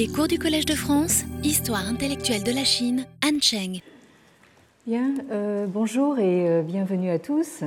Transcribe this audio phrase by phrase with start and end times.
[0.00, 3.82] Les cours du Collège de France, Histoire intellectuelle de la Chine, Anne Cheng.
[4.86, 7.62] Bien, euh, bonjour et euh, bienvenue à tous.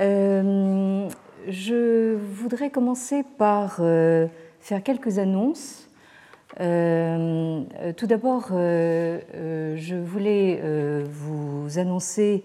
[0.00, 1.08] Euh,
[1.46, 5.88] je voudrais commencer par faire quelques annonces.
[6.56, 10.60] tout d'abord, je voulais
[11.04, 12.42] vous annoncer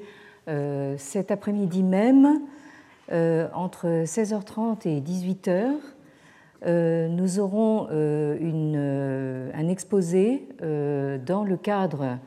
[0.98, 2.40] cet après-midi même,
[3.12, 5.72] entre 16h30 et 18h, euh,
[6.66, 12.18] nous aurons euh, euh, un exposé dans le cadre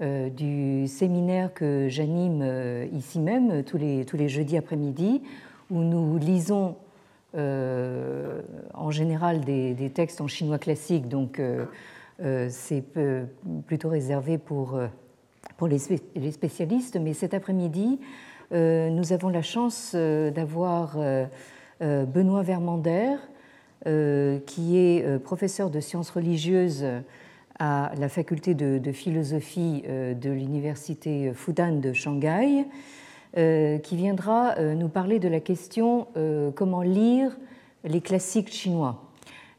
[0.00, 2.44] du séminaire que j'anime
[2.92, 5.22] ici même tous les, tous les jeudis après-midi,
[5.70, 6.74] où nous lisons
[7.34, 11.40] en général des, textes en chinois classique, donc
[12.48, 12.82] c'est
[13.66, 14.76] plutôt réservé pour,
[15.56, 16.98] pour les, spécialistes.
[17.00, 18.00] Mais cet après-midi,
[18.50, 20.98] nous avons la chance d'avoir
[21.80, 23.31] Benoît Vermander, euh,
[23.84, 26.84] qui est euh, professeur de sciences religieuses
[27.58, 32.66] à la faculté de, philosophie euh, de l'université Fudan de Shanghai,
[33.34, 36.06] qui viendra nous parler de la question
[36.54, 37.34] comment lire
[37.82, 39.04] les classiques chinois.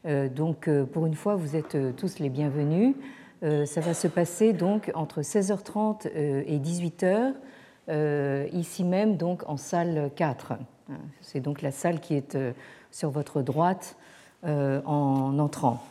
[0.04, 2.94] Donc, pour une fois, vous êtes tous les bienvenus.
[3.42, 7.32] Ça va se passer donc entre 16h30 et 18h,
[8.52, 10.52] ici même, donc en salle 4.
[11.20, 12.38] C'est donc la salle qui est
[12.92, 14.13] sur votre droite euh,
[14.44, 15.82] en entrant.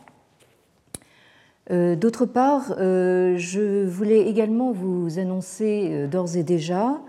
[1.71, 6.99] Euh, d'autre part, euh, je voulais également vous annoncer d'ores et déjà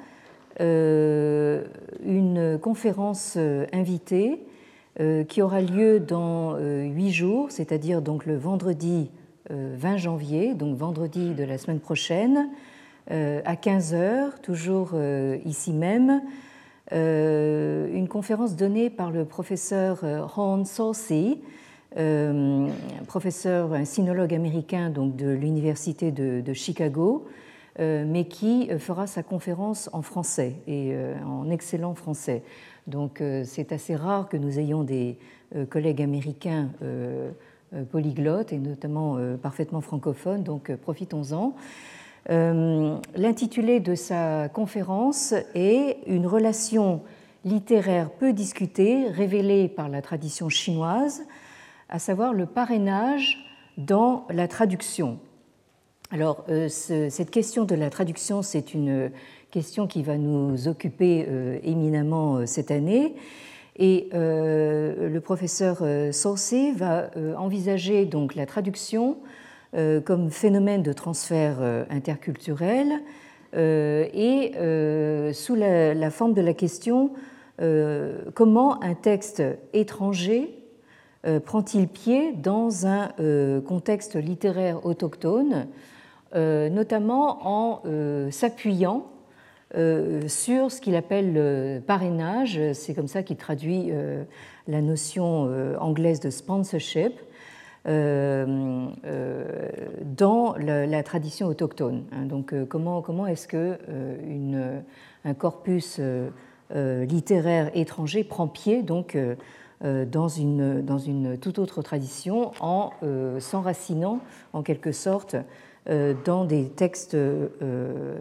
[0.60, 1.60] une
[2.62, 3.36] conférence
[3.72, 4.38] invitée
[5.28, 9.10] qui aura lieu dans huit jours, c'est-à-dire donc le vendredi
[9.50, 12.50] 20 janvier, donc vendredi de la semaine prochaine,
[13.10, 14.94] à 15 heures, toujours
[15.44, 16.18] ici même, euh,
[16.92, 21.40] une conférence donnée par le professeur euh, Ron Saucy,
[21.96, 22.68] euh,
[23.06, 27.26] professeur, un sinologue américain donc de l'université de, Chicago,
[27.78, 30.94] mais qui fera sa conférence en français et
[31.26, 32.42] en excellent français.
[32.86, 35.18] Donc c'est assez rare que nous ayons des
[35.70, 36.70] collègues américains
[37.90, 41.54] polyglottes et notamment parfaitement francophones, donc profitons-en.
[42.30, 47.02] Euh, l'intitulé de sa conférence est Une relation
[47.44, 51.22] littéraire peu discutée, révélée par la tradition chinoise,
[51.90, 53.44] à savoir le parrainage
[53.76, 55.18] dans la traduction.
[56.10, 59.10] Alors, euh, cette question de la traduction, c'est une
[59.50, 63.14] question qui va nous occuper euh, éminemment cette année.
[63.76, 69.16] Et le professeur Saucé va envisager donc la traduction
[70.04, 73.00] comme phénomène de transfert euh, interculturel
[73.56, 74.52] euh, et
[75.32, 77.10] sous la, forme de la question
[78.34, 79.42] comment un texte
[79.72, 80.52] étranger
[81.44, 83.10] prend-il pied dans un
[83.64, 85.68] contexte littéraire autochtone,
[86.34, 87.82] notamment en
[88.32, 89.06] s'appuyant
[90.26, 93.92] sur ce qu'il appelle le parrainage, c'est comme ça qu'il traduit
[94.66, 95.48] la notion
[95.78, 97.33] anglaise de sponsorship, euh, euh,
[97.84, 98.94] dans
[100.58, 102.04] la, tradition autochtone.
[102.12, 102.24] Hein.
[102.24, 103.78] Donc, euh, comment, comment est-ce que
[105.24, 106.00] un corpus
[106.70, 109.18] littéraire étranger prend pied donc
[109.82, 112.90] dans une, dans une toute autre tradition en
[113.38, 114.20] s'enracinant
[114.52, 115.36] en quelque sorte
[116.24, 117.16] dans des textes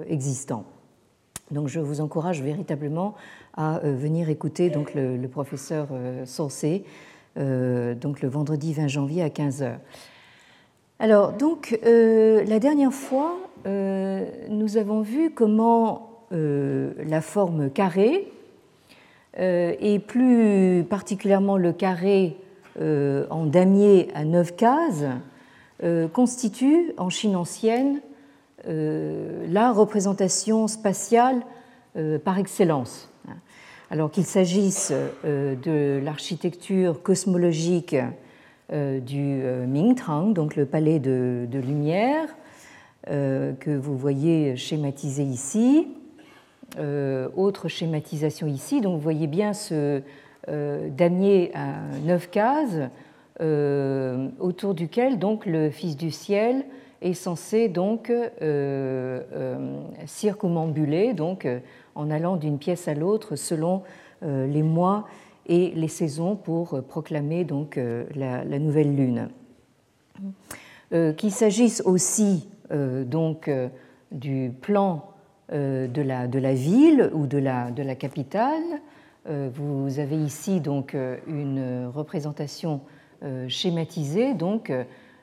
[0.08, 0.66] existants.
[1.52, 3.16] Donc je vous encourage véritablement
[3.56, 5.88] à venir écouter donc le, le professeur
[6.26, 6.90] Sensé euh,
[7.36, 9.78] donc le vendredi 20 janvier à 15h.
[11.00, 18.32] Alors, donc, euh, la dernière fois, euh, nous avons vu comment la forme carrée,
[19.38, 22.38] et plus particulièrement le carré
[22.82, 25.06] en damier à 9 cases,
[26.12, 28.02] constitue en Chine ancienne
[28.66, 31.44] la représentation spatiale
[32.24, 33.13] par excellence
[33.94, 34.92] alors qu'il s'agisse
[35.24, 37.96] euh, de l'architecture cosmologique
[38.72, 42.28] euh, du euh, Mingtang, donc le palais de, lumière,
[43.06, 45.88] que vous voyez schématisé ici.
[47.36, 50.02] autre schématisation ici, donc vous voyez bien ce
[50.48, 51.76] damier à
[52.06, 52.80] neuf cases
[54.40, 56.64] autour duquel donc le Fils du ciel
[57.02, 58.10] est censé donc
[60.06, 61.46] circumambuler, donc
[61.96, 63.84] en allant d'une pièce à l'autre selon
[64.24, 65.06] euh, les mois
[65.46, 69.30] et les saisons pour proclamer donc euh, la, nouvelle lune.
[70.94, 73.52] Euh, qu'il s'agisse aussi donc
[74.12, 75.10] du plan
[75.52, 78.64] de la, ville ou de la, capitale,
[79.28, 80.98] vous avez ici donc
[81.28, 82.82] une représentation
[83.48, 84.72] schématisée donc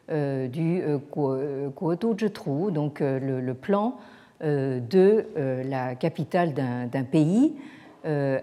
[0.08, 2.30] du Guodu
[2.70, 3.96] donc le, plan
[4.40, 5.26] de
[5.68, 7.54] la capitale d'un pays,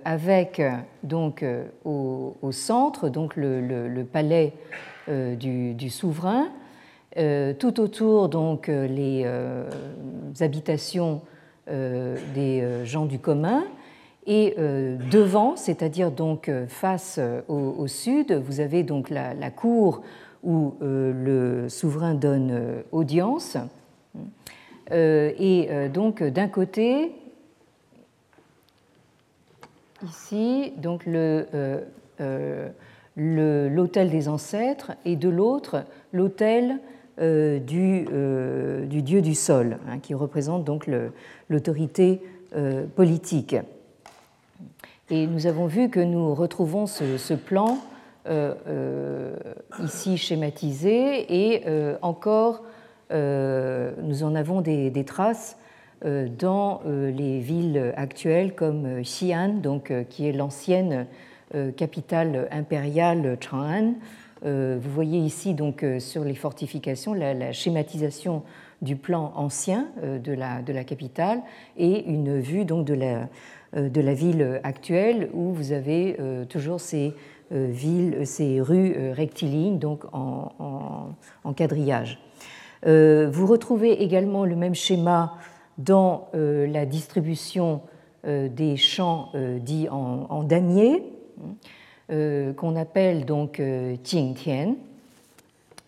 [0.06, 0.62] avec
[1.04, 1.44] donc
[1.86, 4.54] au, centre donc le, palais
[5.08, 6.50] du, souverain,
[7.60, 9.26] tout autour donc les
[10.40, 11.22] habitations
[11.68, 13.64] des gens du commun
[14.28, 20.02] et euh, devant, c'est-à-dire donc euh, face euh, au, sud, vous avez donc la, cour
[20.44, 23.58] où le souverain donne audience.
[24.92, 27.12] Et donc d'un côté,
[30.04, 31.94] ici, donc l'autel
[34.10, 36.80] des ancêtres, et de l'autre, l'autel
[37.20, 38.06] du,
[38.88, 40.90] du, dieu du sol, hein, qui représente donc
[41.50, 42.22] l'autorité
[42.96, 43.56] politique.
[45.10, 47.78] Et nous avons vu que nous retrouvons ce, plan
[48.28, 49.36] euh, euh,
[49.82, 52.64] ici schématisé et euh, encore
[53.12, 55.58] nous en avons des, traces
[56.04, 61.08] dans les villes actuelles comme Xi'an, donc, qui est l'ancienne
[61.76, 63.94] capitale impériale Chang'an.
[64.44, 68.44] Vous voyez ici donc sur les fortifications la, schématisation
[68.82, 71.42] du plan ancien de la, capitale
[71.78, 73.30] et une vue donc de la,
[73.76, 77.14] euh, ville actuelle où vous avez euh, toujours ces
[77.52, 81.14] euh, villes, ces rues rectilignes, donc en,
[81.56, 82.20] quadrillage.
[82.86, 85.36] Vous retrouvez également le même schéma
[85.78, 87.82] dans la distribution
[88.24, 89.32] des champs
[89.62, 91.04] dits en, damier,
[92.10, 93.62] qu'on appelle donc
[94.04, 94.76] Jingtian.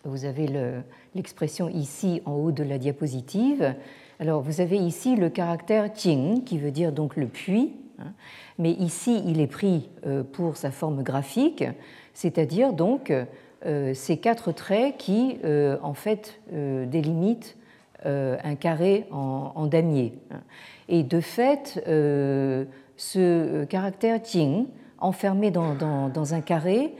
[0.04, 0.48] Vous avez
[1.14, 3.74] l'expression ici en haut de la diapositive.
[4.20, 8.12] Alors vous avez ici le caractère Jing qui veut dire donc le puits, hein.
[8.58, 11.64] mais ici il est pris euh, pour sa forme graphique,
[12.12, 13.24] c'est-à-dire donc euh,
[13.94, 17.56] ces quatre traits qui euh, en fait délimitent
[18.04, 20.14] un carré en, damier.
[20.88, 24.66] Et de fait, ce caractère Jing
[24.98, 26.94] enfermé dans, un carré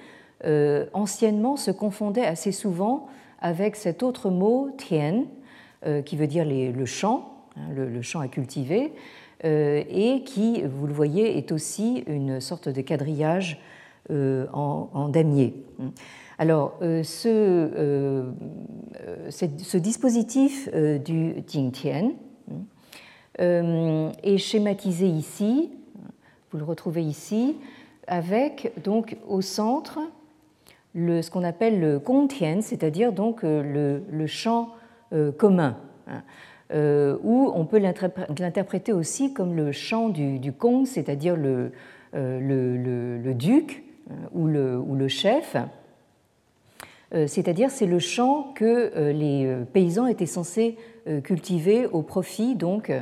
[0.93, 3.09] anciennement se confondait assez souvent
[3.41, 4.77] avec cet autre mot
[5.87, 8.93] euh, qui veut dire le champ, hein, le, champ à cultiver,
[9.45, 13.59] euh, et qui, vous le voyez, est aussi une sorte de quadrillage
[14.11, 15.55] euh, en, damier.
[16.41, 18.25] Alors, ce,
[19.29, 22.13] ce, dispositif du Jingtian
[23.39, 25.71] est schématisé ici,
[26.51, 27.57] vous le retrouvez ici,
[28.07, 29.99] avec donc au centre
[30.95, 34.71] ce qu'on appelle le Gongtian, c'est-à-dire donc le, champ
[35.13, 35.77] euh, commun,
[36.07, 36.23] hein,
[36.73, 41.73] euh, ou on peut l'interpréter aussi comme le chant du, du Kong, c'est-à-dire le,
[42.15, 43.85] euh, duc
[44.35, 45.57] le, ou le chef.
[47.13, 50.77] C'est-à-dire c'est le champ que les paysans étaient censés
[51.25, 52.93] cultiver au profit donc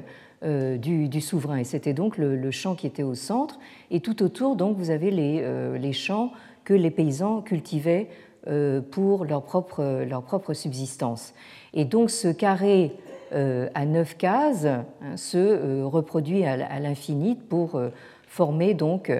[0.42, 1.58] du, souverain.
[1.58, 3.58] Et c'était donc le, champ qui était au centre.
[3.90, 6.32] Et tout autour, donc, vous avez les, champs
[6.64, 8.08] que les paysans cultivaient
[8.90, 11.34] pour leur propre, leur propre subsistance.
[11.74, 12.96] Et donc ce carré
[13.32, 17.90] euh, à neuf cases hein, se euh, reproduit à l'infini pour euh,
[18.26, 19.12] former donc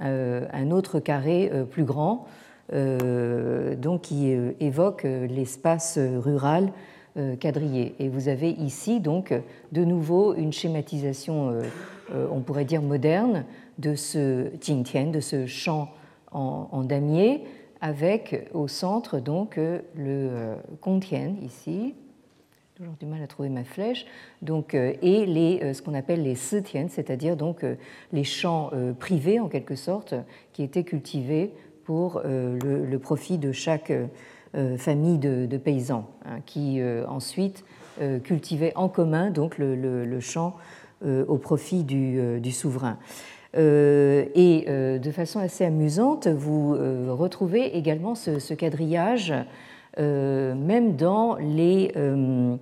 [0.00, 2.26] un autre carré plus grand,
[2.72, 4.30] donc qui
[4.60, 6.72] évoque l'espace rural
[7.40, 7.94] quadrillé.
[7.98, 9.34] Et vous avez ici donc
[9.72, 11.60] de nouveau une schématisation,
[12.12, 13.44] on pourrait dire moderne,
[13.78, 15.90] de ce Jingtian, de ce champ
[16.32, 17.44] en, damier,
[17.80, 21.94] avec au centre donc le Gongtian ici,
[22.74, 24.04] toujours du mal à trouver ma flèche,
[24.42, 27.76] donc, euh, et les, euh, ce qu'on appelle les sitiens, c'est-à-dire donc euh,
[28.12, 30.14] les champs privés en quelque sorte
[30.52, 31.52] qui étaient cultivés
[31.84, 33.92] pour le, profit de chaque
[34.76, 37.64] famille de, paysans, hein, qui ensuite
[38.22, 40.56] cultivaient en commun donc le, champ
[41.04, 42.98] au profit du, souverain.
[43.54, 46.76] et de façon assez amusante, vous
[47.14, 49.34] retrouvez également ce, quadrillage
[49.98, 52.56] euh, même dans les, euh,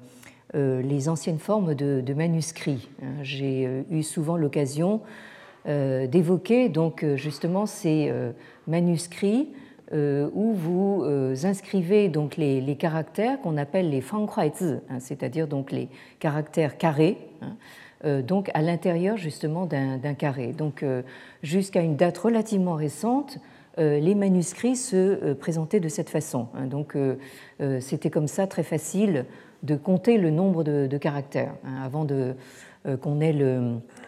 [0.55, 2.91] euh, les anciennes formes de, manuscrits.
[3.03, 3.23] Hein.
[3.23, 5.01] J'ai eu souvent l'occasion
[5.67, 8.13] d'évoquer donc justement ces
[8.67, 9.49] manuscrits
[9.93, 11.05] où vous
[11.45, 15.89] inscrivez donc les, caractères qu'on appelle les fanghuaizi, hein, c'est-à-dire donc les
[16.19, 20.49] caractères carrés, hein, donc à l'intérieur justement d'un carré.
[20.49, 20.85] Donc
[21.43, 23.39] jusqu'à une date relativement récente,
[23.79, 26.49] euh, les manuscrits se euh, présentaient de cette façon.
[26.55, 26.67] Hein.
[26.67, 27.17] Donc euh,
[27.81, 29.25] c'était comme ça très facile
[29.63, 32.35] de compter le nombre de, caractères hein, avant de
[33.01, 33.33] qu'on ait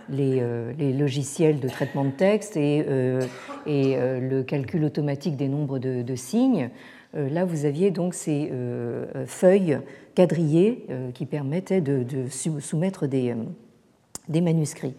[0.09, 6.71] les, logiciels de traitement de texte et, le calcul automatique des nombres de, signes.
[7.15, 8.51] là, vous aviez donc ces
[9.27, 9.79] feuilles
[10.15, 12.29] quadrillées qui permettaient de,
[12.61, 13.35] soumettre des,
[14.41, 14.95] manuscrits.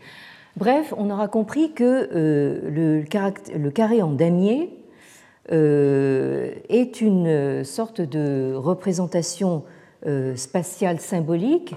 [0.57, 4.69] Bref, on aura compris que le, carré en damier
[5.49, 9.63] est une sorte de représentation
[10.35, 11.75] spatiale symbolique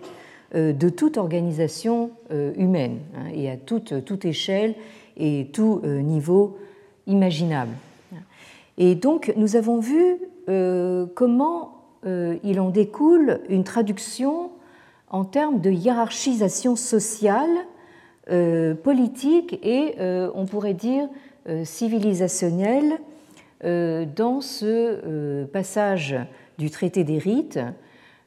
[0.54, 4.74] de toute organisation humaine hein, et à toute, toute échelle
[5.16, 6.56] et tout niveau
[7.06, 7.72] imaginable.
[8.78, 14.50] Et donc nous avons vu euh, comment euh, il en découle une traduction
[15.10, 17.50] en termes de hiérarchisation sociale,
[18.30, 19.96] euh, politique et
[20.34, 21.08] on pourrait dire
[21.64, 22.98] civilisationnelle
[23.64, 26.14] dans ce passage
[26.58, 27.58] du traité des rites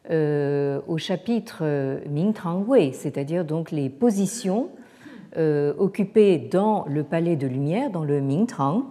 [0.10, 1.64] au chapitre
[2.10, 4.70] Mingtang Wei, c'est-à-dire donc les positions
[5.38, 8.86] occupées dans le palais de lumière, dans le Mingtang,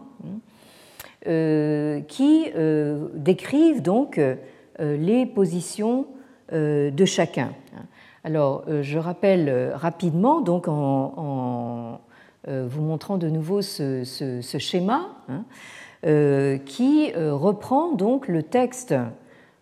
[1.26, 4.36] euh, qui euh, décrivent donc euh,
[4.78, 6.06] les positions
[6.52, 7.52] de chacun.
[8.24, 12.00] Alors, je rappelle rapidement, donc en,
[12.48, 14.02] vous montrant de nouveau ce,
[14.58, 15.44] schéma, hein,
[16.66, 18.96] qui reprend donc le texte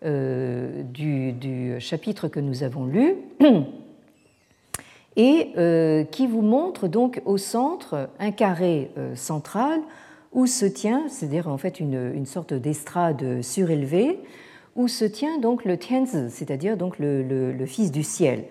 [0.02, 3.14] du, du, chapitre que nous avons lu
[5.16, 9.80] et qui vous montre donc au centre un carré central
[10.32, 14.20] où se tient, c'est-à-dire en fait une, sorte d'estrade surélevée,
[14.76, 18.44] où se tient donc le Tianzi, c'est-à-dire donc le, Fils du ciel,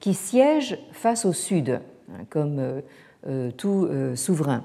[0.00, 1.80] qui siège face au sud,
[2.10, 2.80] hein, comme euh,
[3.26, 4.64] euh, tout euh, souverain.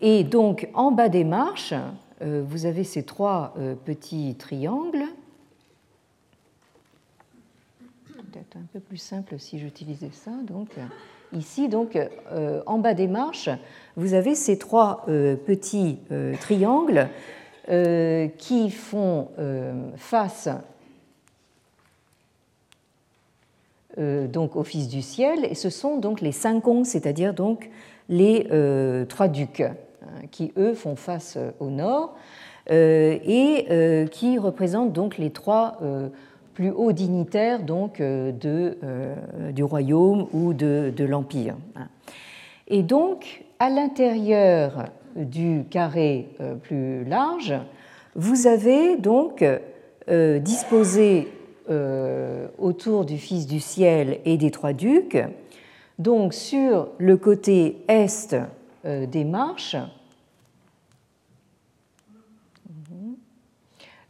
[0.00, 1.74] Et donc en bas des marches,
[2.20, 3.54] vous avez ces trois
[3.84, 5.04] petits triangles.
[8.48, 10.30] Peut-être un peu plus simple si j'utilisais ça.
[10.46, 10.68] Donc
[11.32, 11.98] ici, donc
[12.66, 13.50] en bas des marches,
[13.96, 17.08] vous avez ces trois euh, petits euh, triangles
[17.68, 19.28] euh, qui font
[19.96, 20.48] face
[23.96, 27.68] donc au Fils du ciel, et ce sont donc les cinq ongs, c'est-à-dire donc
[28.08, 28.46] les
[29.08, 29.74] trois ducs, hein,
[30.30, 32.16] qui eux font face au nord
[32.70, 35.78] et qui représentent donc les trois
[36.58, 38.76] plus hauts dignitaires donc de,
[39.52, 41.54] du royaume ou de, l'empire.
[42.66, 47.54] Et donc à l'intérieur du carré euh, plus large,
[48.16, 49.44] vous avez donc
[50.08, 51.28] euh, disposé
[51.70, 55.18] euh, autour du Fils du ciel et des trois ducs,
[56.00, 58.34] donc sur le côté est
[58.84, 59.76] des marches,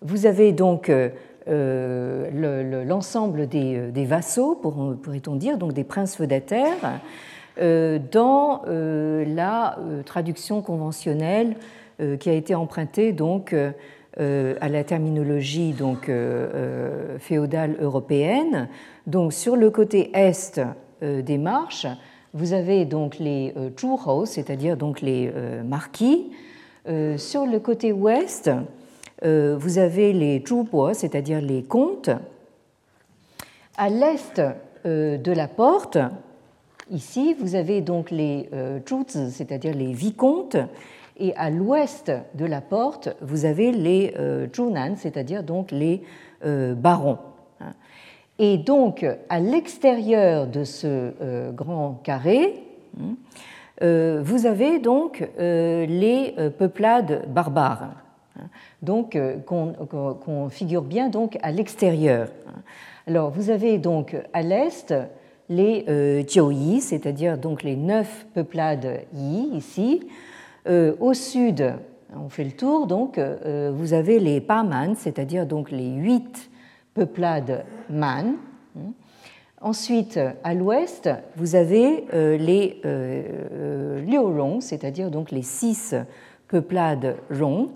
[0.01, 0.91] vous avez donc
[1.49, 7.01] l'ensemble des, vassaux, pourrait-on dire, donc des princes feudataires,
[7.61, 11.57] euh, dans euh, la euh, traduction conventionnelle
[12.21, 16.09] qui a été empruntée donc à la terminologie donc
[17.19, 18.69] féodale européenne.
[19.09, 20.61] Donc sur le côté est
[21.03, 21.89] des marches,
[22.35, 25.33] vous avez donc les churros, c'est-à-dire donc les
[25.65, 26.31] marquis.
[27.17, 28.49] Sur le côté ouest,
[29.23, 32.11] vous avez les zhubo, c'est-à-dire les comtes.
[33.77, 34.41] À l'est
[34.85, 35.99] de la porte,
[36.91, 40.57] Ici, vous avez donc les euh, c'est-à-dire les vicomtes,
[41.19, 44.47] et à l'ouest de la porte, vous avez les euh,
[44.97, 46.03] c'est-à-dire donc les
[46.45, 47.19] euh, barons.
[48.39, 50.87] Et donc, à l'extérieur de ce
[51.21, 52.63] euh, grand carré,
[52.99, 53.17] hein,
[54.23, 57.91] vous avez donc les peuplades barbares,
[58.37, 58.45] hein,
[58.83, 62.29] donc qu'on figure bien donc à l'extérieur.
[63.07, 64.95] Alors, vous avez donc à l'est
[65.49, 66.23] les euh,
[66.81, 70.07] c'est-à-dire donc les neuf peuplades Yi ici.
[70.69, 71.75] Euh, au sud,
[72.15, 76.51] on fait le tour, donc euh, vous avez les Paman, c'est-à-dire donc les huit
[76.95, 78.35] peuplades Man.
[79.61, 82.81] Ensuite, à l'ouest, vous avez les
[84.07, 85.97] Liurong, c'est-à-dire donc les six
[86.47, 87.71] peuplades Rong.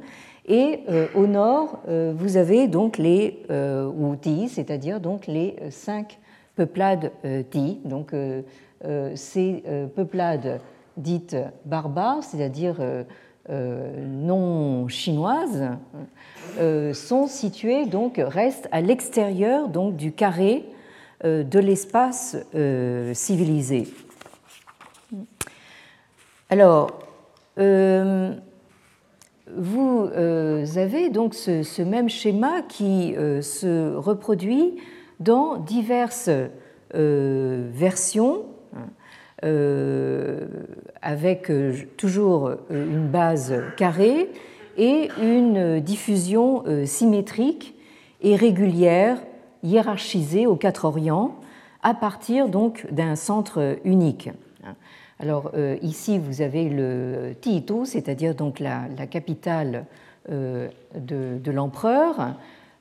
[0.46, 0.80] Et
[1.14, 6.18] au nord, vous avez donc les Wuti, c'est-à-dire donc les cinq
[6.56, 7.42] peuplades euh,
[7.84, 8.42] donc euh,
[8.84, 9.62] euh, ces
[9.94, 10.60] peuplades
[10.96, 12.76] dites barbares, c'est-à-dire
[13.48, 15.70] non chinoises,
[16.92, 20.64] sont situées, donc restent à l'extérieur donc du carré
[21.24, 22.36] de l'espace
[23.14, 23.88] civilisé.
[26.50, 26.98] Alors,
[29.56, 30.08] vous
[30.76, 34.76] avez donc ce, même schéma qui se reproduit
[35.20, 36.30] dans diverses
[36.94, 38.44] euh, versions,
[39.44, 40.46] euh,
[41.00, 44.28] avec euh, toujours une base carrée,
[44.78, 47.74] et une diffusion symétrique
[48.22, 49.18] et régulière,
[49.62, 51.36] hiérarchisée aux quatre Orients,
[51.82, 54.30] à partir donc d'un centre unique.
[55.22, 55.52] Alors
[55.82, 59.86] ici, vous avez le Tiitu, c'est-à-dire donc la, capitale
[60.28, 62.34] de, de l'empereur,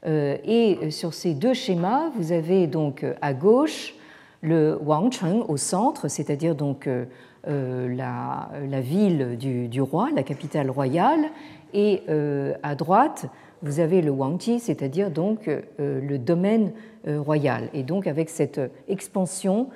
[0.06, 3.94] et sur ces deux schémas, vous avez donc à gauche
[4.42, 7.06] le Wangcheng au centre, c'est-à-dire donc euh,
[7.48, 11.26] euh, la, ville du, roi, la capitale royale,
[11.74, 13.28] et euh, à droite,
[13.62, 16.72] vous avez le Wangji, c'est-à-dire donc le domaine
[17.06, 19.68] royal, et donc avec cette expansion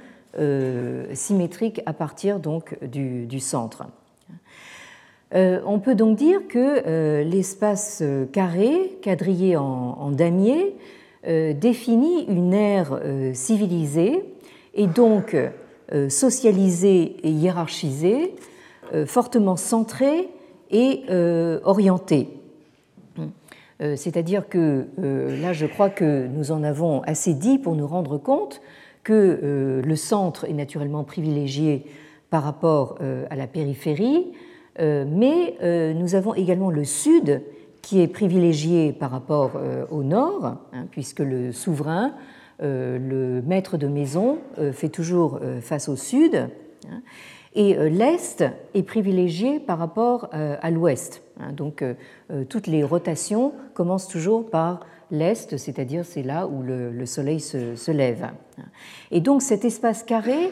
[1.14, 3.86] symétrique à partir du, centre.
[5.34, 10.76] on peut donc dire que l'espace carré, quadrillé en, en damier,
[11.24, 13.00] définit une ère
[13.34, 14.24] civilisée
[14.74, 15.36] et donc
[15.94, 18.34] euh, socialisé et hiérarchisé,
[18.96, 20.30] euh, fortement centré
[20.72, 22.30] et euh, orienté.
[23.98, 28.62] C'est-à-dire que là, je crois que nous en avons assez dit pour nous rendre compte
[29.06, 31.86] que le centre est naturellement privilégié
[32.30, 32.98] par rapport
[33.30, 34.34] à la périphérie,
[34.80, 37.42] mais nous avons également le sud
[37.82, 39.52] qui est privilégié par rapport
[39.92, 42.14] au nord, hein, puisque le souverain
[42.62, 46.48] euh, le maître de maison euh, fait toujours euh, face au sud,
[46.90, 47.02] hein,
[47.54, 48.44] et l'est
[48.74, 51.22] est privilégié par rapport à l'ouest.
[51.40, 51.54] Hein.
[51.54, 51.86] Donc
[52.50, 54.82] toutes les rotations commencent toujours par
[55.12, 58.30] l'est, c'est-à-dire c'est là où le, soleil se, lève.
[59.12, 60.52] Et donc cet espace carré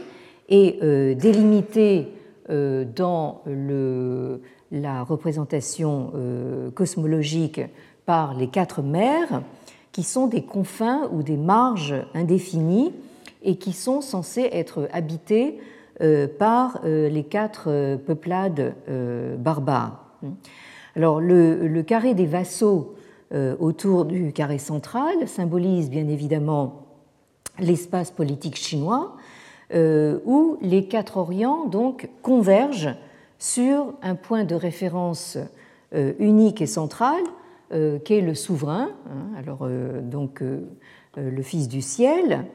[0.50, 2.10] est délimité
[2.50, 4.42] dans le,
[4.72, 6.12] la représentation
[6.76, 7.62] cosmologique
[8.06, 9.42] par les quatre mers
[9.94, 12.92] qui sont des confins ou des marges indéfinies
[13.44, 15.60] et qui sont censés être habités
[16.02, 18.74] euh, par euh, les quatre euh, peuplades
[19.38, 20.04] barbares.
[20.96, 22.96] Alors le, carré des vassaux
[23.60, 26.86] autour du carré central symbolise bien évidemment
[27.60, 29.16] l'espace politique chinois
[29.74, 32.96] où les quatre Orients donc convergent
[33.40, 35.38] sur un point de référence
[36.20, 37.24] unique et central
[37.74, 40.60] euh, qu'est le souverain, hein, alors euh, donc euh,
[41.16, 42.46] le Fils du ciel,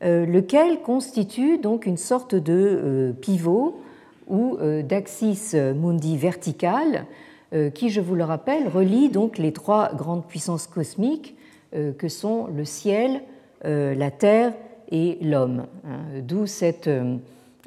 [0.00, 3.80] lequel constitue donc une sorte de pivot
[4.28, 7.06] ou d'axis mundi vertical
[7.74, 11.36] qui, je vous le rappelle, relie donc les trois grandes puissances cosmiques
[11.72, 13.22] que sont le ciel,
[13.62, 14.52] la terre
[14.90, 15.66] et l'homme.
[15.84, 16.20] Hein.
[16.22, 16.88] D'où cette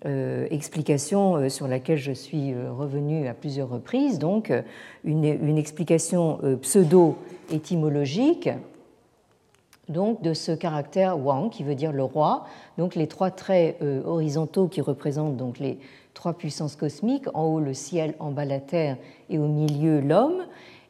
[0.05, 4.53] euh, explication euh, sur laquelle je suis euh, revenu à plusieurs reprises, donc
[5.03, 8.51] une, explication pseudo-étymologique
[9.89, 12.45] donc de ce caractère Wang qui veut dire le roi,
[12.77, 15.79] donc les trois traits horizontaux qui représentent donc les
[16.17, 18.97] trois puissances cosmiques, en haut le ciel, en bas la terre
[19.29, 20.45] et au milieu l'homme,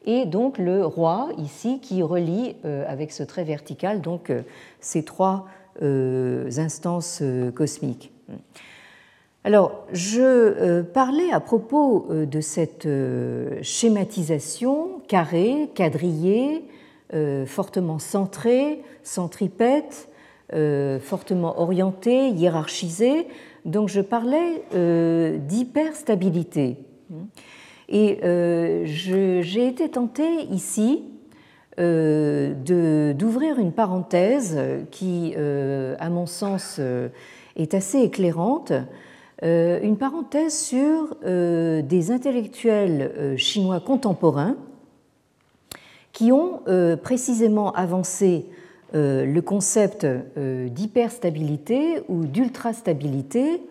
[0.06, 4.32] et donc le roi ici qui relie avec ce trait vertical donc
[4.80, 5.46] ces trois
[5.82, 7.22] instances
[7.54, 8.14] cosmiques.
[9.48, 16.66] Alors, je euh, parlais à propos euh, de cette euh, schématisation carrée, quadrillée,
[17.46, 20.10] fortement centrée, centripète,
[21.00, 23.28] fortement orientée, hiérarchisée.
[23.68, 24.64] Donc, je parlais
[25.40, 26.78] d'hyperstabilité.
[27.90, 28.20] Et
[28.86, 31.04] j'ai été tentée ici
[31.78, 34.58] d'ouvrir une parenthèse
[34.90, 36.82] qui, à mon sens,
[37.56, 38.74] est assez éclairante
[39.44, 44.56] euh, une parenthèse sur euh, des intellectuels euh, chinois contemporains
[46.12, 46.62] qui ont
[47.04, 48.48] précisément avancé
[48.94, 53.62] le concept d'hyperstabilité ou d'ultrastabilité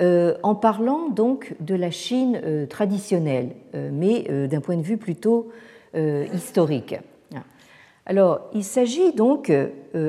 [0.00, 3.50] en parlant donc de la Chine traditionnelle,
[3.92, 5.50] mais d'un point de vue plutôt
[6.34, 6.96] historique.
[8.06, 9.52] Alors, il s'agit donc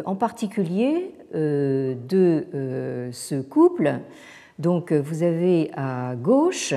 [0.06, 2.46] en particulier de
[3.12, 4.00] ce couple
[4.60, 6.74] donc euh, vous avez à gauche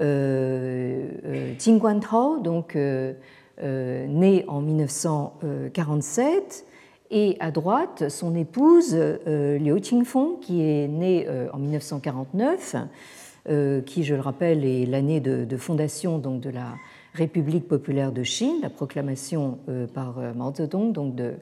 [0.00, 3.14] euh, euh Jing Guantao, donc euh,
[3.58, 6.66] né en 1947,
[7.10, 12.76] et à droite son épouse Liu Qingfeng, qui est née en 1949,
[13.86, 16.74] qui, je le rappelle, est l'année de, fondation donc, de la
[17.12, 19.58] République populaire de Chine, la proclamation
[19.92, 21.34] par Mao Zedong donc de,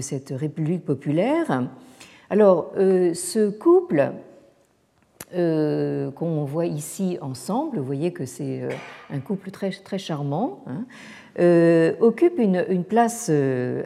[0.00, 1.68] cette République populaire.
[2.30, 4.12] Alors, ce couple
[5.32, 8.70] euh, qu'on voit ici ensemble, vous voyez que c'est euh,
[9.10, 10.86] un couple très, très charmant, hein,
[11.29, 13.30] euh, occupe une, place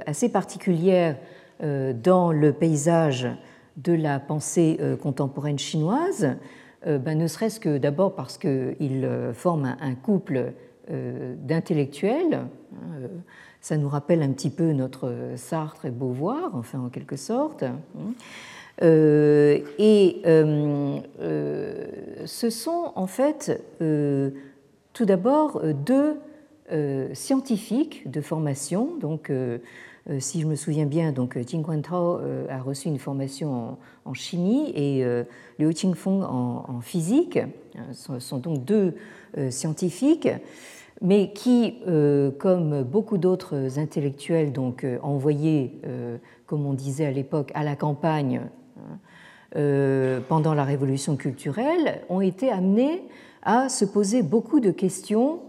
[0.06, 1.16] assez particulière
[1.60, 3.28] dans le paysage
[3.76, 6.36] de la pensée contemporaine chinoise,
[6.84, 10.52] ben, ne serait-ce que d'abord parce qu'ils forment un, couple
[10.88, 12.34] d'intellectuels.
[12.34, 13.08] Hein,
[13.60, 17.62] ça nous rappelle un petit peu notre Sartre et Beauvoir, enfin en quelque sorte.
[17.62, 18.12] Hein.
[18.82, 20.22] et
[22.26, 23.62] ce sont en fait
[24.92, 26.18] tout d'abord deux
[27.12, 29.30] scientifiques de formation, donc
[30.10, 31.38] euh, si je me souviens bien, donc
[31.82, 35.24] Tao euh, a reçu une formation en, chimie et euh,
[35.58, 37.38] Liu Qingfeng en, en physique.
[37.92, 38.94] Ce sont donc deux
[39.50, 40.28] scientifiques,
[41.02, 41.80] mais qui,
[42.38, 45.80] comme beaucoup d'autres intellectuels, donc envoyés,
[46.46, 48.42] comme on disait à l'époque, à la campagne
[49.56, 53.02] hein, pendant la révolution culturelle, ont été amenés
[53.42, 55.40] à se poser beaucoup de questions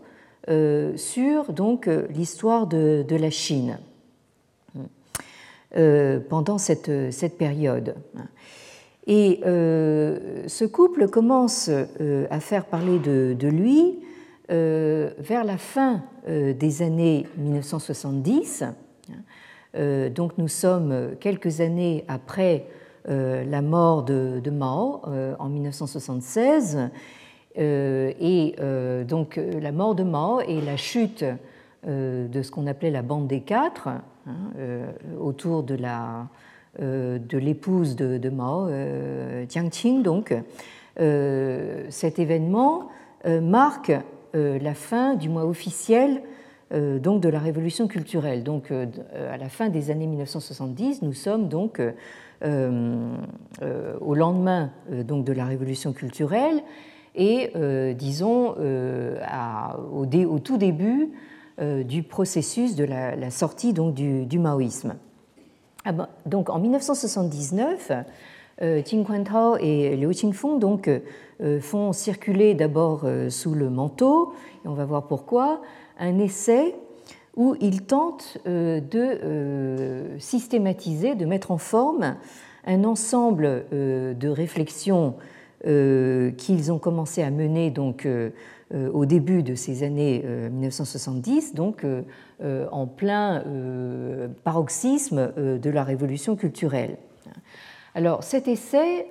[0.47, 3.79] sur donc l'histoire de, de la Chine.
[5.77, 7.95] Euh, pendant cette, cette, période.
[9.08, 13.99] Et euh, ce couple commence euh, à faire parler de, de lui
[14.47, 18.63] vers la fin des années 1970.
[20.13, 22.67] donc nous sommes quelques années après
[23.08, 25.01] la mort de Mao
[25.39, 26.77] en 1976.
[27.58, 28.56] Et
[29.08, 31.24] donc la mort de Mao et la chute
[31.86, 33.89] de ce qu'on appelait la bande des quatre,
[34.28, 36.28] Hein, euh, autour de la
[36.82, 40.02] euh, de l'épouse de, Mao, euh, Jiang Qing.
[40.02, 40.34] Donc,
[40.98, 42.89] cet événement
[43.26, 43.91] marque
[44.34, 46.22] la fin du mois officiel
[46.72, 48.44] donc de la révolution culturelle.
[48.44, 51.82] Donc, à la fin des années 1970, nous sommes donc
[52.41, 56.63] au lendemain donc de la révolution culturelle
[57.15, 57.51] et,
[57.95, 58.56] disons,
[59.91, 61.12] au, au, tout début
[61.62, 64.95] euh, du processus de la, sortie donc, du, maoïsme.
[65.86, 67.93] Ah ben, donc, en 1979,
[68.62, 74.34] euh, Qin Tao et Liu Qingfeng donc, euh, font circuler d'abord sous le manteau,
[74.65, 75.62] et on va voir pourquoi,
[75.97, 76.75] un essai
[77.38, 82.17] où ils tentent de systématiser, de mettre en forme
[82.65, 85.15] un ensemble de réflexions
[85.65, 88.06] qu'ils ont commencé à mener donc
[88.73, 93.43] euh, au début de ces années 1970, euh, donc euh, en plein
[94.43, 96.97] paroxysme de la révolution culturelle.
[97.93, 99.06] Alors cet essai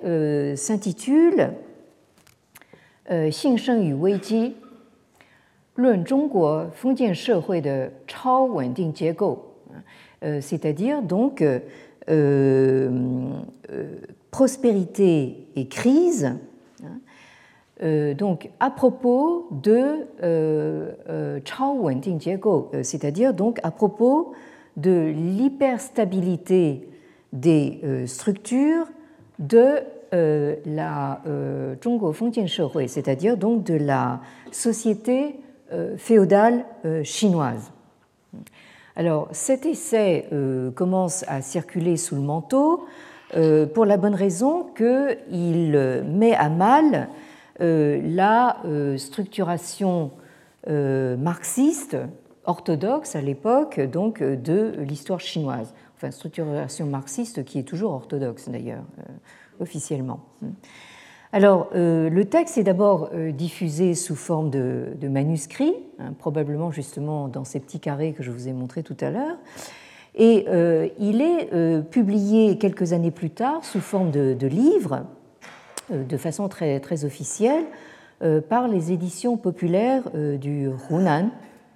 [0.57, 1.53] s'intitule
[3.09, 4.55] Xingsheng yu Weiji,
[10.41, 11.43] c'est-à-dire donc
[14.31, 16.35] prospérité et crise
[17.83, 22.39] euh, donc à propos de euh, euh, Chao Wending
[22.83, 24.31] c'est-à-dire donc à propos
[24.77, 26.87] de l'hyperstabilité
[27.33, 28.87] des structures
[29.39, 29.79] de
[30.13, 31.21] la
[31.83, 32.47] Zhongguo Fengjian
[32.87, 35.35] c'est-à-dire donc de la société
[35.97, 36.65] féodale
[37.03, 37.71] chinoise.
[38.95, 40.29] Alors cet essai
[40.75, 42.85] commence à circuler sous le manteau
[43.31, 47.09] pour la bonne raison qu'il met à mal
[47.61, 50.11] euh, la euh, structuration
[50.67, 51.95] euh, marxiste
[52.43, 55.73] orthodoxe à l'époque donc de l'histoire chinoise.
[55.95, 58.83] Enfin, structuration marxiste qui est toujours orthodoxe d'ailleurs,
[59.61, 60.19] officiellement.
[61.31, 67.45] Alors, le texte est d'abord diffusé sous forme de, de manuscrit, hein, probablement justement dans
[67.45, 69.37] ces petits carrés que je vous ai montrés tout à l'heure,
[70.15, 70.45] et
[70.99, 71.49] il est
[71.89, 75.05] publié quelques années plus tard sous forme de, de livre
[75.91, 77.65] euh, de façon très, très officielle
[78.23, 81.29] euh, par les éditions populaires euh, du Hunan,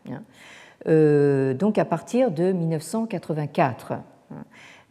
[0.10, 1.54] hein.
[1.54, 3.92] donc à partir de 1984.
[3.92, 4.02] Hein.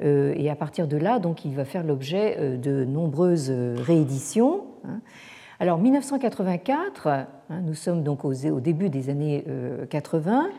[0.00, 4.62] Et à partir de là, donc, il va faire l'objet de nombreuses rééditions.
[4.84, 5.00] Hein.
[5.58, 7.26] Alors 1984,
[7.64, 9.44] nous sommes donc au début des années
[9.90, 10.50] 80,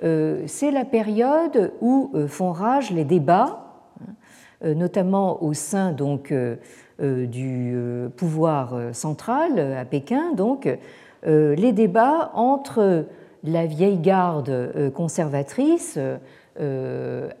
[0.00, 3.64] c'est la période où font rage les débats,
[4.62, 5.92] notamment au sein
[7.00, 10.68] euh, du euh, pouvoir euh, central à Pékin, donc
[11.26, 13.06] les débats entre
[13.42, 15.98] la vieille garde conservatrice,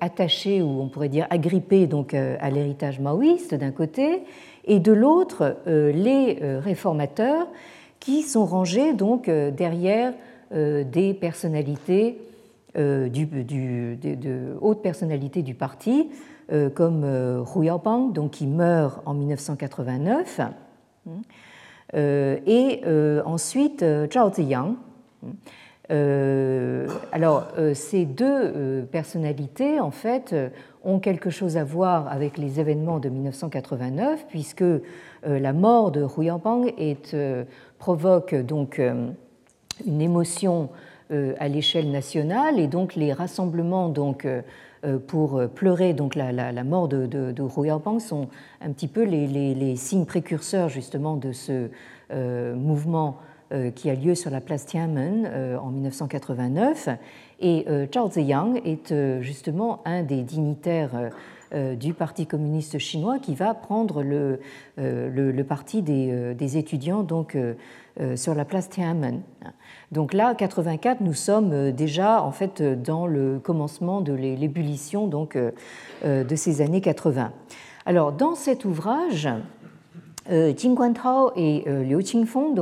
[0.00, 4.22] attachée ou on pourrait dire agrippée donc à l'héritage maoïste d'un côté,
[4.64, 7.46] et de l'autre les réformateurs
[8.00, 10.14] qui sont rangés donc derrière
[10.50, 12.16] des personnalités
[12.76, 16.08] du, de hautes personnalités du parti,
[16.52, 20.40] euh, comme euh, Hu Yaobang, donc qui meurt en 1989,
[21.94, 22.82] euh, et
[23.24, 23.82] ensuite
[24.12, 24.74] Zhao Ziyang.
[27.12, 30.34] alors, ces deux personnalités, en fait,
[30.82, 34.64] ont quelque chose à voir avec les événements de 1989, puisque
[35.24, 36.66] la mort de Hu Yaobang
[37.78, 38.78] provoque donc
[39.86, 40.68] une émotion
[41.10, 44.26] à l'échelle nationale et donc les rassemblements donc,
[45.06, 48.28] pour pleurer donc, la, mort de, de, de sont
[48.60, 51.68] un petit peu les, signes précurseurs justement de ce
[52.54, 53.18] mouvement
[53.74, 56.88] qui a lieu sur la place Tiananmen en 1989.
[57.40, 61.10] Et Zhao Ziyang est justement un des dignitaires
[61.54, 64.40] euh, du Parti communiste chinois qui va prendre le,
[64.78, 67.36] euh, parti des, euh, des, étudiants donc,
[68.16, 69.22] sur la place Tiananmen.
[69.94, 75.38] Donc là, 84, nous sommes déjà en fait dans le commencement de l'ébullition donc
[76.04, 77.30] de ces années 80.
[77.86, 79.28] Alors dans cet ouvrage,
[80.28, 82.54] Jing Guantao et Liu Qingfeng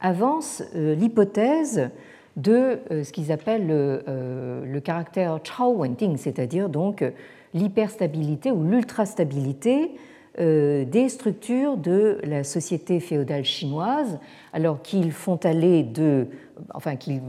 [0.00, 1.90] avancent l'hypothèse
[2.36, 7.04] de ce qu'ils appellent le, caractère Chao Wenting, c'est-à-dire donc
[7.52, 9.96] l'hyperstabilité ou l'ultrastabilité euh,
[10.38, 14.20] des structures de la société féodale chinoise,
[14.52, 16.28] alors qu'ils font aller de,
[16.74, 17.20] enfin qu'ils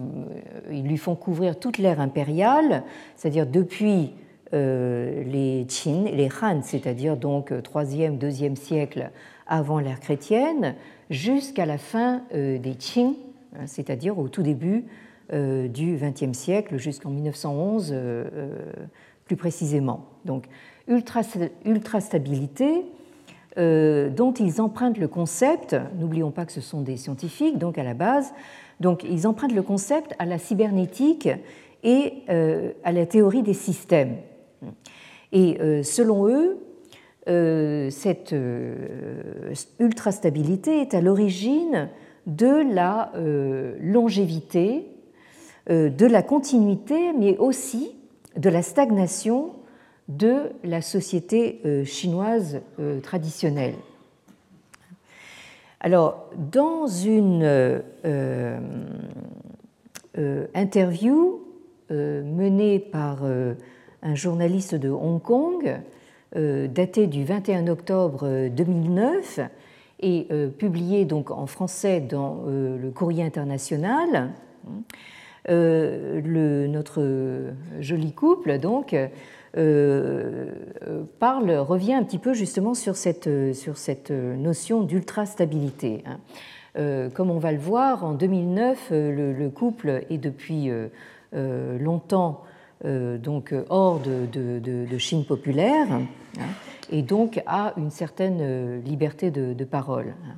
[0.70, 2.84] euh, lui font couvrir toute l'ère impériale,
[3.16, 4.12] c'est-à-dire depuis
[4.54, 9.10] euh, les Qin, les Han, c'est-à-dire donc 3e, 2e siècle
[9.48, 10.76] avant l'ère chrétienne,
[11.10, 13.16] jusqu'à la fin des Qing,
[13.56, 14.86] hein, c'est-à-dire au tout début
[15.32, 17.96] du XXe siècle, jusqu'en 1911
[19.26, 20.09] plus précisément.
[20.26, 20.46] Donc,
[20.88, 22.86] ultra, stabilité,
[23.58, 27.84] euh, dont ils empruntent le concept, n'oublions pas que ce sont des scientifiques, donc à
[27.84, 28.34] la base,
[28.80, 31.30] donc ils empruntent le concept à la cybernétique
[31.84, 34.18] et euh, à la théorie des systèmes.
[35.32, 36.58] Et euh, selon eux,
[37.92, 38.34] cette
[39.80, 41.90] ultra-stabilité est à l'origine
[42.26, 43.12] de la
[43.80, 44.88] longévité,
[45.70, 47.92] de la continuité, mais aussi
[48.36, 49.52] de la stagnation
[50.10, 53.76] de la société euh, chinoise euh, traditionnelle.
[55.80, 58.60] Alors, dans une euh,
[60.54, 61.40] interview
[61.90, 65.80] menée par un journaliste de Hong Kong,
[66.36, 69.40] datée du 21 octobre 2009
[70.02, 74.34] et publiée donc en français dans le Courrier international,
[75.48, 77.02] notre
[77.80, 78.94] joli couple donc
[79.54, 86.04] parle, revient un petit peu justement sur cette, sur cette notion d'ultra-stabilité.
[86.06, 86.20] Hein.
[86.78, 90.72] Euh, comme on va le voir, en 2009, le, couple est depuis
[91.34, 92.44] longtemps
[92.84, 94.26] donc hors de,
[94.60, 96.06] de, Chine populaire hein,
[96.92, 100.14] et donc a une certaine liberté de, parole.
[100.26, 100.36] Hein.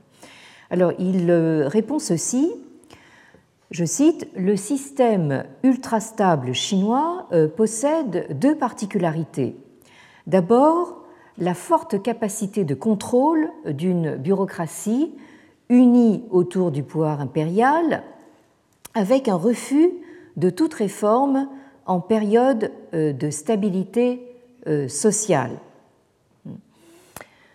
[0.69, 2.52] Alors il répond ceci
[3.72, 9.56] je cite, Le système ultrastable chinois euh, possède deux particularités.
[10.28, 10.98] D'abord,
[11.38, 15.14] la forte capacité de contrôle d'une bureaucratie
[15.70, 18.04] unie autour du pouvoir impérial,
[18.94, 19.90] avec un refus
[20.36, 21.48] de toute réforme
[21.86, 24.22] en période euh, de stabilité
[24.68, 25.52] euh, sociale.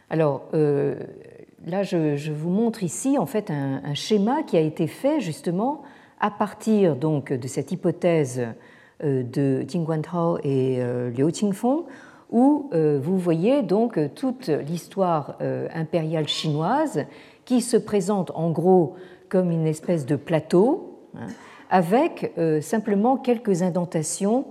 [0.08, 5.82] Alors, là, je, vous montre ici en fait un schéma qui a été fait justement
[6.20, 8.42] à partir donc de cette hypothèse
[9.04, 11.84] euh, de Jing Guanhao et euh, Liu Qingfeng,
[12.30, 15.36] où euh, vous voyez donc toute l'histoire
[15.74, 17.04] impériale chinoise
[17.44, 18.94] qui se présente en gros
[19.28, 21.26] comme une espèce de plateau, hein,
[21.70, 24.46] avec simplement quelques indentations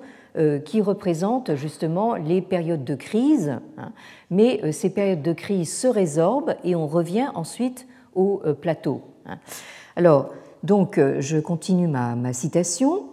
[0.65, 3.93] qui représentent justement les périodes de crise, hein.
[4.30, 9.01] mais ces périodes de crise se résorbent et on revient ensuite au plateau.
[9.25, 9.38] Hein.
[9.95, 10.30] Alors,
[10.65, 13.04] donc, euh, je continue ma, citation.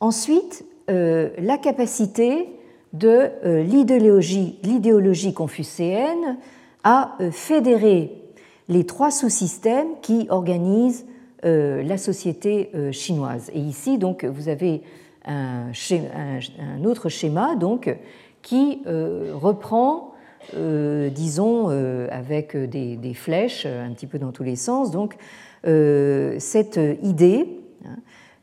[0.00, 2.48] Ensuite, euh, la capacité
[2.92, 6.38] de euh, l'idéologie confucéenne
[6.82, 8.12] à fédérer
[8.68, 11.06] les trois sous-systèmes qui organisent
[11.42, 13.50] la société chinoise.
[13.54, 14.82] Et ici, donc, vous avez
[15.26, 15.72] un,
[16.84, 17.94] autre schéma donc,
[18.40, 20.14] qui reprend,
[20.54, 21.68] disons,
[22.10, 25.16] avec des, des, flèches un petit peu dans tous les sens, donc,
[25.64, 27.48] cette idée
[27.84, 27.96] hein,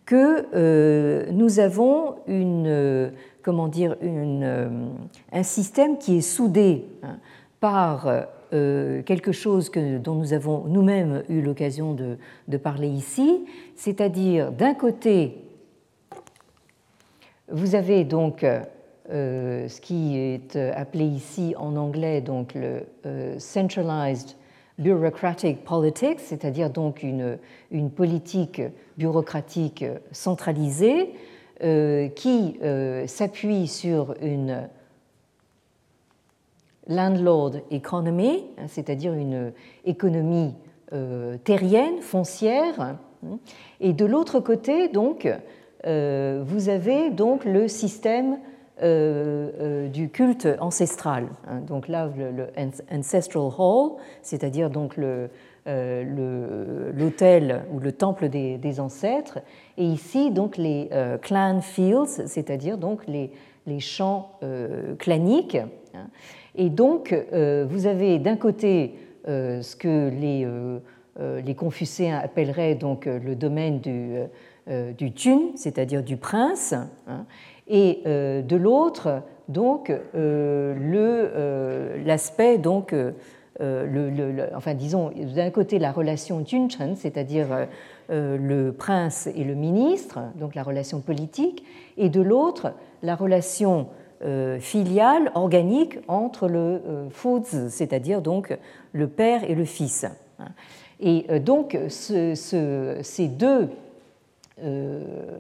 [0.05, 3.09] que euh, nous avons une, euh,
[3.43, 7.17] comment dire, un système qui est soudé hein,
[7.59, 8.09] par
[8.51, 12.17] quelque chose que, dont nous avons nous-mêmes eu l'occasion de,
[12.49, 13.45] de, parler ici,
[13.77, 15.37] c'est-à-dire d'un côté,
[17.49, 18.45] vous avez donc
[19.09, 22.83] ce qui est appelé ici en anglais donc le
[23.37, 24.35] centralized
[24.77, 27.37] bureaucratic politics, c'est-à-dire donc une,
[27.71, 28.61] une, politique
[28.97, 31.13] bureaucratique centralisée
[31.63, 34.67] euh, qui euh, s'appuie sur une
[36.87, 39.53] landlord economy, hein, c'est-à-dire une
[39.85, 40.55] économie
[40.93, 42.97] euh, terrienne, foncière,
[43.79, 45.27] Et de l'autre côté, donc,
[45.85, 48.39] vous avez donc le système
[48.79, 51.27] du culte ancestral.
[51.47, 51.61] Hein.
[51.67, 52.47] Donc là, le,
[52.91, 55.25] ancestral hall, c'est-à-dire donc l'autel
[57.71, 59.39] ou le temple des, ancêtres,
[59.77, 60.89] et ici donc les
[61.21, 63.31] clan fields, c'est-à-dire donc les,
[63.79, 64.39] champs
[64.97, 65.57] claniques.
[65.93, 66.07] Hein.
[66.55, 68.95] Et donc, euh, vous avez d'un côté
[69.27, 70.79] euh, ce que les, euh,
[71.41, 74.17] les Confucéens appelleraient donc le domaine du,
[74.97, 76.73] du Tun, c'est-à-dire du prince,
[77.07, 77.25] hein,
[77.67, 79.91] et de l'autre, donc,
[82.05, 82.93] l'aspect donc
[83.59, 87.67] le, enfin disons d'un côté la relation Junchen, c'est-à-dire
[88.09, 91.63] le prince et le ministre, donc la relation politique,
[91.97, 93.87] et de l'autre la relation
[94.23, 98.55] euh, filiale, organique entre le euh, c'est-à-dire donc
[98.93, 100.05] le père et le fils.
[100.99, 103.69] Et euh, donc ces deux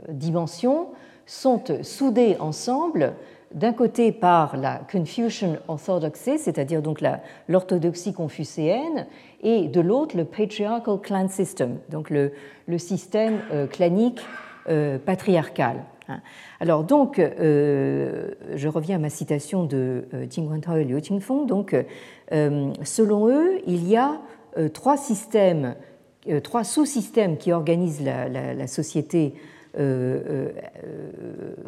[0.09, 0.87] dimensions
[1.31, 3.13] sont soudées ensemble
[3.53, 7.01] d'un côté par la Confucian Orthodoxy, c'est-à-dire donc
[7.47, 9.07] l'orthodoxie confucéenne,
[9.43, 12.31] et de l'autre le Patriarchal Clan System, donc le,
[12.77, 14.21] système clanique
[15.05, 15.83] patriarcal.
[16.59, 21.45] Alors donc, euh, je reviens à ma citation de euh, Jingguantao et Liu Qingfeng.
[21.45, 21.75] Donc,
[22.31, 24.19] euh, selon eux, il y a
[24.73, 25.75] trois systèmes,
[26.43, 29.33] trois sous-systèmes qui organisent la, société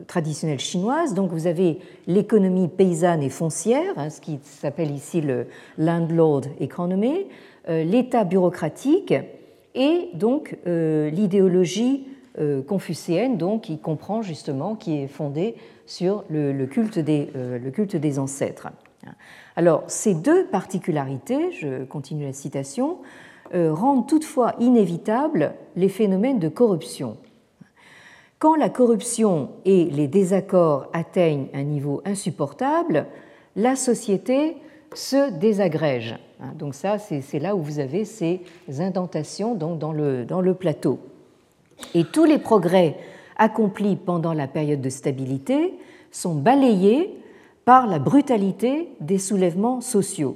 [0.08, 1.14] traditionnelle chinoise.
[1.14, 7.28] Donc, vous avez l'économie paysanne et foncière, hein, ce qui s'appelle ici le landlord economy,
[7.68, 9.14] l'État bureaucratique
[9.76, 12.06] et donc l'idéologie
[12.40, 15.54] euh, confucéenne, donc qui comprend justement, qui est fondée
[15.86, 18.70] sur le, culte, des, euh, le culte des ancêtres.
[19.56, 22.98] Alors, ces deux particularités, je continue la citation,
[23.54, 27.18] euh, rendent toutefois inévitables les phénomènes de corruption.
[28.44, 33.06] Quand la corruption et les désaccords atteignent un niveau insupportable,
[33.56, 34.58] la société
[34.94, 36.18] se désagrège.
[36.56, 38.42] Donc ça, c'est là où vous avez ces
[38.80, 41.00] indentations donc dans, le, dans le plateau.
[41.96, 42.98] Et tous les progrès
[43.38, 45.76] accomplis pendant la période de stabilité
[46.12, 47.18] sont balayés
[47.64, 50.36] par la brutalité des soulèvements sociaux.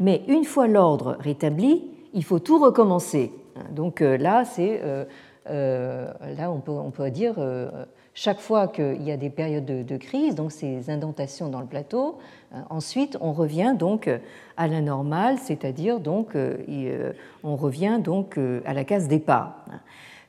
[0.00, 1.82] Mais une fois l'ordre rétabli,
[2.14, 3.32] il faut tout recommencer.
[3.70, 5.04] Donc euh, là, c'est euh,
[5.46, 7.34] là on peut, dire
[8.14, 12.18] chaque fois qu'il y a des périodes de, crise, donc ces indentations dans le plateau,
[12.70, 14.08] ensuite on revient donc
[14.56, 16.36] à la normale, c'est-à-dire donc
[17.42, 19.64] on revient donc à la case départ.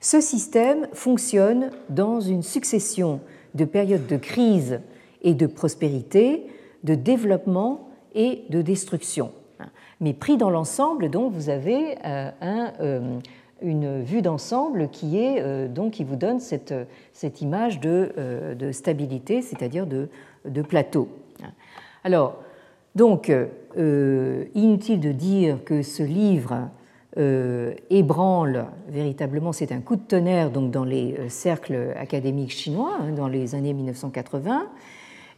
[0.01, 3.21] Ce système fonctionne dans une succession
[3.55, 4.81] de périodes de crise
[5.21, 6.45] et de prospérité,
[6.83, 9.31] de développement et de destruction.
[10.01, 13.19] Mais pris dans l'ensemble, donc, vous avez euh, euh,
[13.61, 16.73] une vue d'ensemble qui est euh, donc qui vous donne cette,
[17.13, 20.09] cette image de, de stabilité, c'est-à-dire de,
[20.45, 21.07] de, plateau.
[22.03, 22.41] Alors,
[22.95, 23.31] donc,
[23.75, 26.69] inutile de dire que ce livre
[27.17, 32.91] euh, ébranle véritablement, c'est un coup de tonnerre donc, dans les euh, cercles académiques chinois
[32.99, 34.67] hein, dans les années 1980,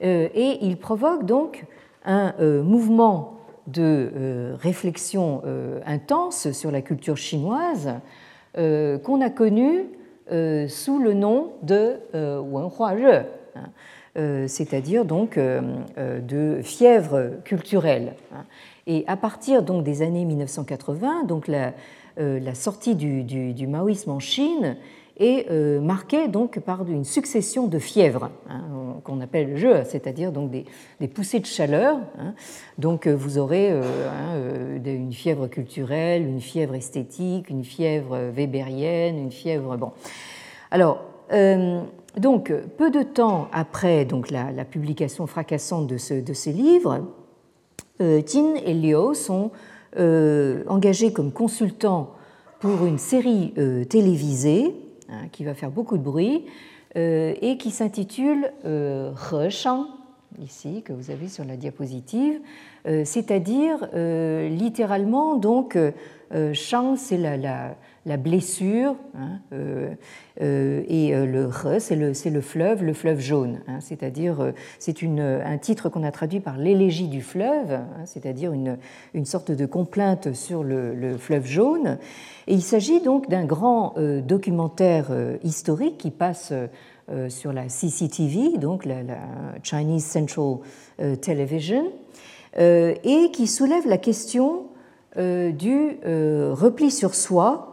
[0.01, 1.65] euh, et il provoque donc
[2.03, 3.36] un mouvement
[3.67, 5.41] de réflexion
[5.85, 7.93] intense sur la culture chinoise
[8.55, 9.83] qu'on a connu
[10.29, 13.25] sous le nom de Wenhua
[13.55, 18.15] hein, c'est-à-dire donc de fièvre culturelle.
[18.33, 18.45] Hein.
[18.87, 21.73] Et à partir donc des années 1980, donc la,
[22.19, 24.75] euh, la sortie du, maoïsme en Chine
[25.17, 28.61] est euh, marquée donc par une succession de fièvres hein,
[29.03, 31.99] qu'on appelle jeu, c'est-à-dire donc des, poussées de chaleur.
[32.19, 32.33] Hein.
[32.77, 34.39] Donc euh, vous aurez hein,
[34.85, 39.91] une fièvre culturelle, une fièvre esthétique, une fièvre weberienne, une fièvre bon.
[40.71, 41.03] Alors
[42.17, 46.33] donc peu de temps après donc la, publication fracassante de, ce, de
[47.99, 49.51] euh, Tin et Liu sont
[49.97, 52.11] euh, engagés comme consultants
[52.59, 54.75] pour une série euh, télévisée
[55.09, 56.45] hein, qui va faire beaucoup de bruit
[56.95, 58.51] et qui s'intitule
[59.49, 59.85] Shang,
[60.41, 62.39] ici, que vous avez sur la diapositive,
[62.85, 65.77] c'est-à-dire littéralement, donc,
[66.53, 67.75] Shang, c'est la,
[68.07, 69.89] la blessure, hein, euh,
[70.41, 73.59] euh, et euh, le Re, c'est le, le, fleuve, le fleuve jaune.
[73.67, 78.77] Hein, c'est-à-dire, c'est un titre qu'on a traduit par l'élégie du fleuve, hein, c'est-à-dire une,
[79.25, 81.97] sorte de complainte sur le, fleuve jaune.
[82.47, 83.95] Et il s'agit donc d'un grand
[84.25, 85.07] documentaire
[85.43, 86.53] historique qui passe
[87.27, 89.01] sur la CCTV, donc la
[89.63, 90.59] Chinese Central
[91.19, 91.91] Television,
[92.57, 94.67] et qui soulève la question
[95.17, 97.66] du repli sur soi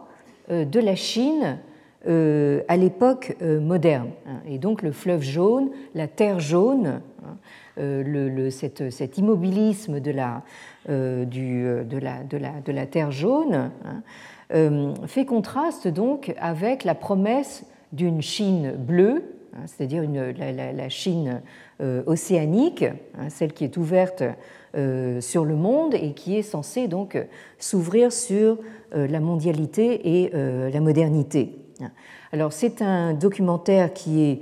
[0.49, 1.57] de la Chine
[2.05, 4.09] à l'époque moderne.
[4.27, 4.39] Hein.
[4.47, 7.37] Et donc le fleuve jaune, la terre jaune, hein,
[7.77, 10.43] le, cet immobilisme de la,
[10.87, 13.71] du, de, la, de, la, de la, terre jaune
[14.51, 19.34] hein, fait contraste donc avec la promesse d'une Chine bleue,
[19.65, 21.41] c'est-à-dire la, Chine
[21.79, 22.85] océanique,
[23.29, 24.23] celle qui est ouverte
[24.77, 27.17] euh, sur le monde et qui est censé donc
[27.59, 28.57] s'ouvrir sur
[28.93, 31.55] euh, la mondialité et euh, la modernité.
[32.33, 34.41] Alors c'est un documentaire qui est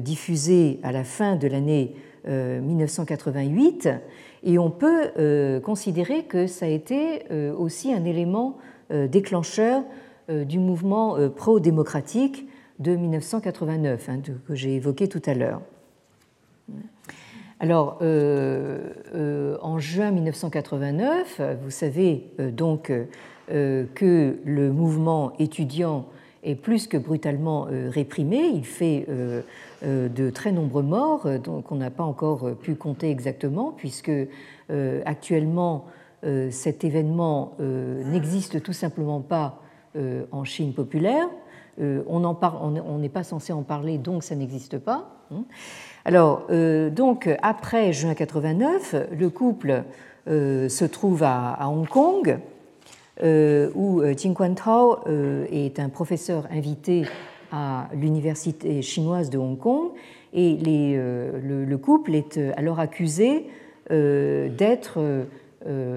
[0.00, 1.94] diffusé à la fin de l'année
[2.26, 3.88] 1988
[4.42, 7.24] et on peut considérer que ça a été
[7.56, 8.58] aussi un élément
[8.90, 9.82] déclencheur
[10.28, 12.48] du mouvement pro-démocratique
[12.80, 15.60] de 1989 hein, que j'ai évoqué tout à l'heure.
[17.62, 18.78] Alors, euh,
[19.14, 22.92] euh, en juin 1989, vous savez euh, donc
[23.48, 26.06] que le mouvement étudiant
[26.44, 28.38] est plus que brutalement réprimé.
[28.54, 29.08] Il fait
[29.82, 34.12] de très nombreux morts, donc on n'a pas encore pu compter exactement, puisque
[35.04, 35.86] actuellement
[36.22, 39.60] cet événement n'existe tout simplement pas
[40.30, 41.26] en Chine populaire.
[41.80, 45.08] On n'est pas censé en parler, donc ça n'existe pas.
[45.32, 45.44] Hein.
[46.04, 49.84] Alors, euh, donc, après juin 89, le couple
[50.28, 52.38] euh, se trouve à, Hong Kong,
[53.22, 54.98] euh, où Jing Tao
[55.52, 57.04] est un professeur invité
[57.52, 59.90] à l'université chinoise de Hong Kong,
[60.32, 63.46] et le, couple est alors accusé
[63.90, 65.26] d'être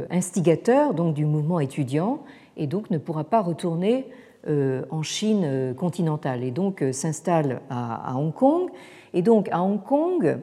[0.09, 2.23] instigateur donc, du mouvement étudiant
[2.57, 4.07] et donc ne pourra pas retourner
[4.47, 8.69] en Chine continentale et donc s'installe à Hong Kong
[9.13, 10.39] et donc à Hong Kong,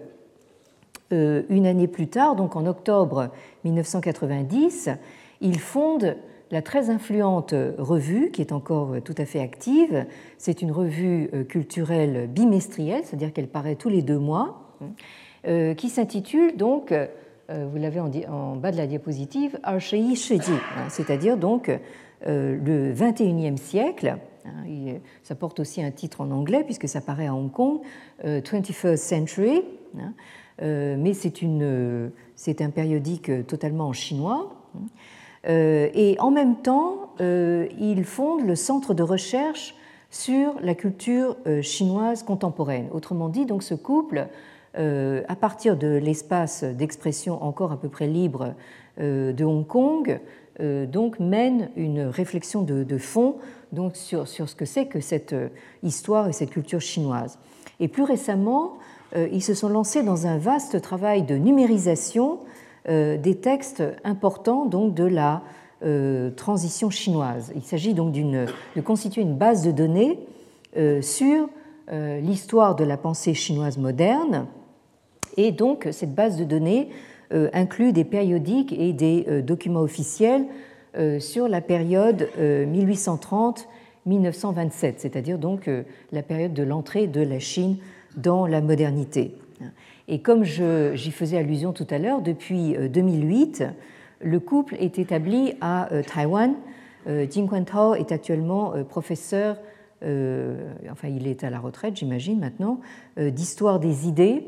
[1.13, 3.31] euh, une année plus tard, donc en octobre
[3.65, 4.91] 1990,
[5.41, 6.17] il fonde
[6.53, 10.07] la très influente revue, qui est encore tout à fait active.
[10.39, 14.77] C'est une revue euh, culturelle bimestrielle, c'est-à-dire qu'elle paraît tous les deux mois,
[15.47, 16.95] euh, qui s'intitule donc,
[17.53, 21.69] vous l'avez en bas de la diapositive, Arshei Shiji, hein, c'est-à-dire donc
[22.27, 27.35] le 21e siècle, Hein, ça porte aussi un titre en anglais puisque ça paraît à
[27.35, 27.81] Hong Kong,
[28.25, 29.62] 21st euh, Century,
[29.99, 30.12] hein,
[30.62, 34.53] euh, mais c'est un périodique totalement en chinois.
[34.75, 34.81] Hein.
[35.49, 39.75] Euh, et en même temps, il fonde le centre de recherche
[40.11, 42.89] sur la culture chinoise contemporaine.
[42.93, 44.27] Autrement dit, donc ce couple,
[44.75, 48.55] à partir de l'espace d'expression encore à peu près libre
[48.99, 50.21] de Hong Kong,
[50.61, 53.37] donc mène une réflexion de, fond
[53.73, 55.49] donc sur, sur ce que c'est que cette euh,
[55.83, 57.39] histoire et cette culture chinoise.
[57.79, 58.75] Et plus récemment,
[59.17, 62.41] euh, ils se sont lancés dans un vaste travail de numérisation
[62.89, 65.43] euh, des textes importants donc de la
[66.37, 67.55] transition chinoise.
[67.57, 70.19] Il s'agit donc de constituer une base de données
[71.01, 71.49] sur
[71.91, 74.47] l'histoire de la pensée chinoise moderne.
[75.39, 76.91] Et donc cette base de données
[77.33, 80.47] inclut des périodiques et des documents officiels
[80.97, 83.66] euh, sur la période 1830-1927,
[84.07, 87.76] euh, c'est-à-dire donc euh, la période de l'entrée de la Chine
[88.16, 89.37] dans la modernité.
[90.09, 93.62] Et comme j'y faisais allusion tout à l'heure, depuis 2008,
[94.20, 96.55] le couple est établi à Taïwan.
[97.07, 99.59] Jing Tao est actuellement professeur,
[100.03, 102.81] enfin il est à la retraite j'imagine maintenant,
[103.16, 104.43] d'histoire des idées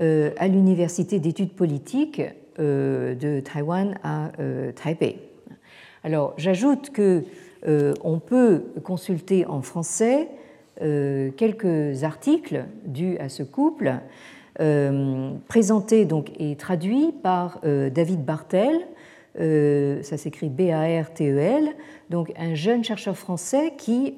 [0.00, 2.22] à l'université d'études politiques
[2.58, 4.30] de Taïwan à
[4.74, 5.18] Taipei.
[6.04, 7.24] Alors j'ajoute que
[7.66, 10.28] euh, on peut consulter en français
[10.80, 13.94] euh, quelques articles dus à ce couple,
[14.60, 18.80] euh, présentés donc et traduits par David Bartel.
[19.36, 21.70] ça s'écrit B-A-R-T-E-L,
[22.10, 24.16] donc un jeune chercheur français qui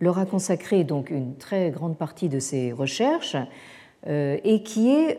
[0.00, 3.36] leur a consacré donc une très grande partie de ses recherches
[4.06, 5.18] et qui est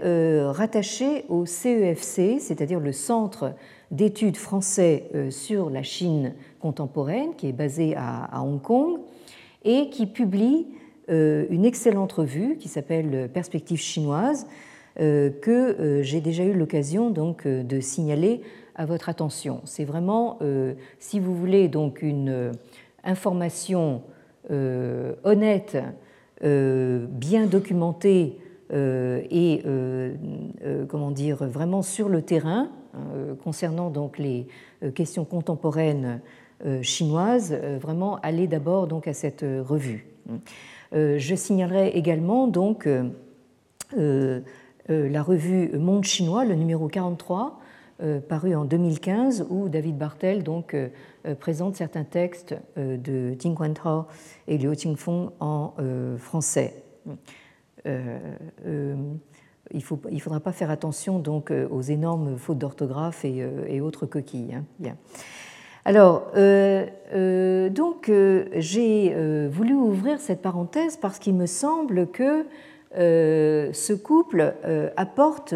[0.50, 3.54] rattaché au CEFC, c'est-à-dire le Centre
[3.92, 9.00] d'études français euh, sur la Chine contemporaine, qui est basé à Hong Kong,
[9.64, 10.68] et qui publie
[11.10, 14.48] euh, une excellente revue qui s'appelle Perspectives chinoises,
[15.00, 18.42] euh, que j'ai déjà eu l'occasion donc de signaler
[18.76, 19.62] à votre attention.
[19.66, 20.40] C'est vraiment,
[21.00, 22.54] si vous voulez, donc une
[23.04, 24.02] information
[24.50, 25.78] honnête,
[26.42, 28.38] bien documentée
[28.72, 29.64] et
[30.88, 34.48] comment dire vraiment sur le terrain euh, concernant donc les
[34.84, 36.20] euh, questions contemporaines
[36.66, 40.06] euh, chinoises, vraiment aller d'abord donc à cette revue.
[40.94, 42.88] Je signalerai également donc
[43.98, 47.60] la revue Monde chinois, le numéro 43,
[48.28, 50.76] paru en 2015, où David Bartel donc,
[51.40, 54.04] présente certains textes de Jing Tao
[54.50, 55.74] et Liu Qingfeng en
[56.18, 56.84] français.
[57.86, 58.96] Il
[59.76, 64.56] ne faudra pas faire attention donc aux énormes fautes d'orthographe et, autres coquilles.
[64.84, 64.96] Hein.
[65.84, 69.16] Alors, euh, euh, donc, euh, j'ai
[69.50, 72.46] voulu ouvrir cette parenthèse parce qu'il me semble que
[72.94, 74.54] ce couple
[74.98, 75.54] apporte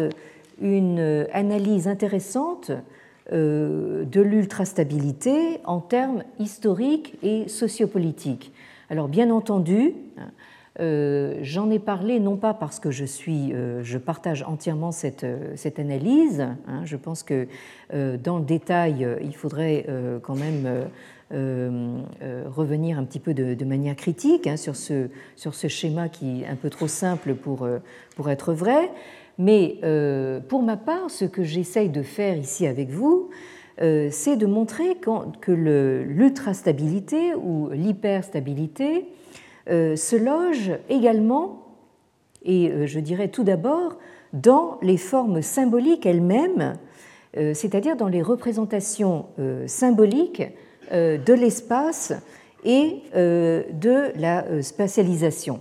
[0.60, 2.72] une analyse intéressante
[3.30, 8.52] de l'ultrastabilité en termes historiques et sociopolitiques.
[8.88, 9.92] Alors, bien entendu,
[10.80, 15.24] euh, j'en ai parlé non pas parce que je suis, euh, je partage entièrement cette,
[15.24, 16.40] euh, cette analyse.
[16.68, 17.48] Hein, je pense que
[17.90, 19.86] dans le détail, il faudrait
[20.22, 20.88] quand même
[21.30, 26.48] revenir un petit peu de, manière critique hein, sur, ce, sur ce schéma qui est
[26.48, 27.68] un peu trop simple pour,
[28.16, 28.90] pour être vrai.
[29.38, 29.76] Mais
[30.48, 33.30] pour ma part, ce que j'essaye de faire ici avec vous,
[33.78, 34.96] c'est de montrer
[35.40, 39.06] que l'ultrastabilité ou l'hyperstabilité
[39.68, 41.66] se loge également,
[42.44, 43.96] et euh, je dirais tout d'abord,
[44.32, 46.78] dans les formes symboliques elles-mêmes,
[47.36, 49.26] euh, c'est-à-dire dans les représentations
[49.66, 50.42] symboliques
[50.92, 52.12] de l'espace
[52.64, 55.60] et de la spatialisation.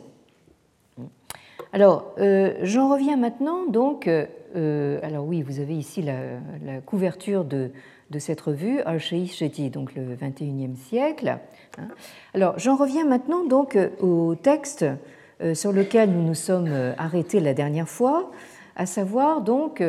[1.74, 2.14] Alors,
[2.62, 4.08] j'en reviens maintenant donc.
[4.08, 7.72] alors oui, vous avez ici la, couverture de,
[8.10, 11.38] de, cette revue, Archei Shetty, donc le 21e siècle.
[11.78, 11.88] Hein.
[12.34, 14.86] Alors, j'en reviens maintenant donc euh, au texte
[15.42, 18.32] euh, sur lequel nous nous sommes euh, arrêtés la dernière fois,
[18.76, 19.82] à savoir donc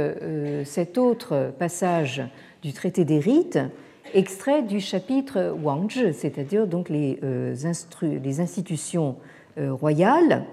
[0.64, 2.22] cet autre passage
[2.62, 3.58] du traité des rites,
[4.14, 9.16] extrait du chapitre Wangzhi, c'est-à-dire donc les, les institutions
[9.56, 10.44] royales,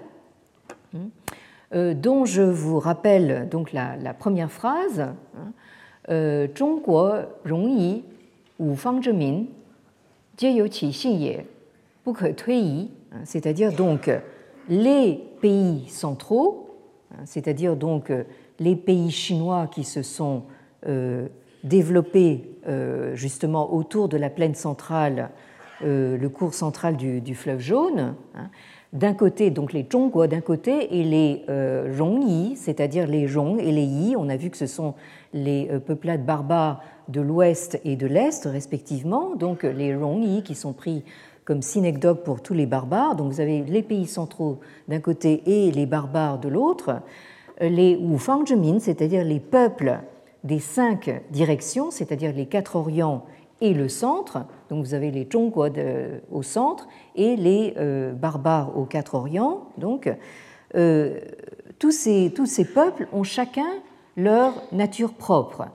[0.96, 5.52] hein, dont je vous rappelle donc la, première phrase, hein,
[6.53, 8.03] 中国容易
[8.57, 9.47] 五方之民
[13.25, 14.09] c'est-à-dire donc
[14.69, 16.69] les pays centraux,
[17.11, 18.11] hein, c'est-à-dire donc
[18.59, 20.43] les pays chinois qui se sont
[20.87, 21.27] euh,
[21.63, 25.29] développés euh, justement autour de la plaine centrale,
[25.83, 28.15] euh, le cours central du, fleuve jaune.
[28.35, 28.49] Hein.
[28.93, 31.43] d'un côté, donc les Zhongguo d'un côté, et les
[31.97, 34.15] Rongyi, c'est-à-dire les Zhong et les Yi.
[34.15, 34.93] On a vu que ce sont
[35.34, 41.04] les peuplades barbares de l'ouest et de l'est, respectivement, donc les Rongyi qui sont pris
[41.44, 43.16] comme synecdoque pour tous les barbares.
[43.16, 47.02] Donc vous avez les pays centraux d'un côté et les barbares de l'autre.
[47.60, 50.00] Les Wufangzhemin, c'est-à-dire les peuples
[50.42, 53.24] des cinq directions, c'est-à-dire les quatre orients
[53.60, 54.46] et le centre.
[54.68, 55.66] Donc vous avez les Zhongguo
[56.30, 59.68] au centre et les euh, barbares aux quatre orients.
[59.78, 60.10] Donc
[60.74, 61.20] euh,
[61.78, 63.68] tous, ces, tous ces peuples ont chacun
[64.16, 65.66] leur nature propre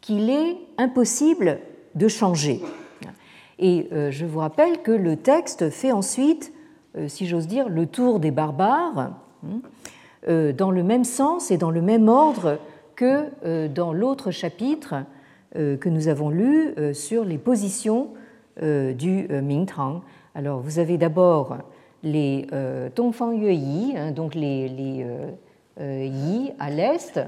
[0.00, 1.60] qu'il est impossible
[1.94, 2.62] de changer.
[3.58, 6.52] Et euh, je vous rappelle que le texte fait ensuite,
[6.96, 9.60] euh, si j'ose dire, le tour des barbares, hein,
[10.28, 12.58] euh, dans le même sens et dans le même ordre
[12.96, 15.04] que dans l'autre chapitre
[15.54, 18.08] que nous avons lu sur les positions
[18.60, 20.02] du Mingtang.
[20.34, 21.58] Alors, vous avez d'abord
[22.02, 22.48] les
[22.96, 25.06] Dongfang Yue hein, donc les, les
[26.08, 27.20] Yi à l'est,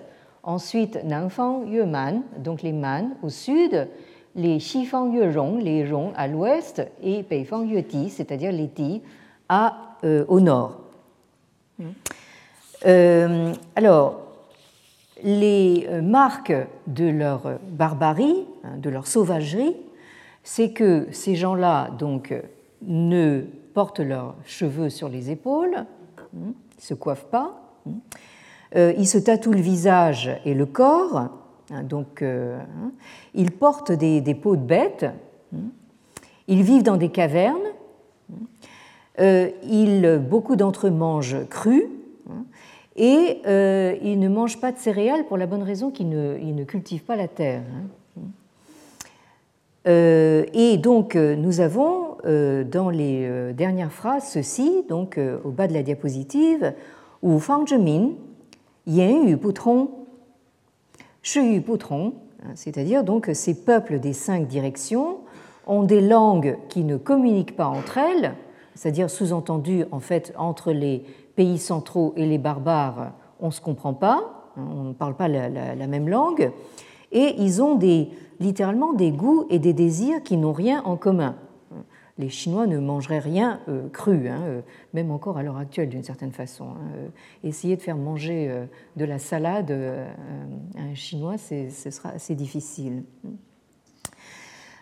[0.43, 3.89] Ensuite, Nanfang Man, donc les Man au sud,
[4.35, 9.03] les Xifang Rong, les Rong à l'ouest, et Beifang Ti, c'est-à-dire les Ti,
[9.49, 10.81] à, euh, au nord.
[12.87, 14.21] Euh, alors,
[15.23, 16.55] les euh, marques
[16.87, 19.77] de leur barbarie, hein, de leur sauvagerie,
[20.43, 22.35] c'est que ces gens-là donc
[22.83, 23.43] ne
[23.75, 25.85] portent leurs cheveux sur les épaules,
[26.33, 27.61] ils ne se coiffent pas,
[28.77, 31.29] euh, ils se tatouent le visage et le corps,
[31.71, 32.93] hein, donc euh, hein.
[33.35, 35.07] ils portent des, peaux de bêtes,
[35.53, 35.59] hein.
[36.47, 37.59] ils vivent dans des cavernes,
[39.19, 41.89] euh, beaucoup d'entre eux mangent cru,
[42.97, 43.41] et
[44.03, 47.29] ils ne mangent pas de céréales pour la bonne raison qu'ils ne, cultivent pas la
[47.29, 47.63] terre.
[49.87, 56.75] et donc nous avons dans les dernières phrases ceci, donc au bas de la diapositive,
[57.23, 57.65] où Fang
[58.91, 59.39] Zhemin,
[62.55, 65.19] c'est-à-dire donc ces peuples des cinq directions
[65.67, 68.35] ont des langues qui ne communiquent pas entre elles,
[68.75, 71.05] c'est-à-dire sous-entendu en fait entre les
[71.37, 75.29] pays centraux et les barbares, on ne se comprend pas, hein, on ne parle pas
[75.29, 76.51] la, même langue,
[77.13, 78.09] et ils ont des,
[78.41, 81.37] littéralement des goûts et des désirs qui n'ont rien en commun.
[82.21, 83.61] Les Chinois ne mangeraient rien
[83.93, 84.63] cru, hein,
[84.95, 86.69] même encore à l'heure actuelle d'une certaine façon.
[86.69, 87.11] Hein.
[87.43, 88.53] Essayer de faire manger
[88.97, 89.73] de la salade
[90.77, 93.03] à un Chinois, ce sera assez difficile.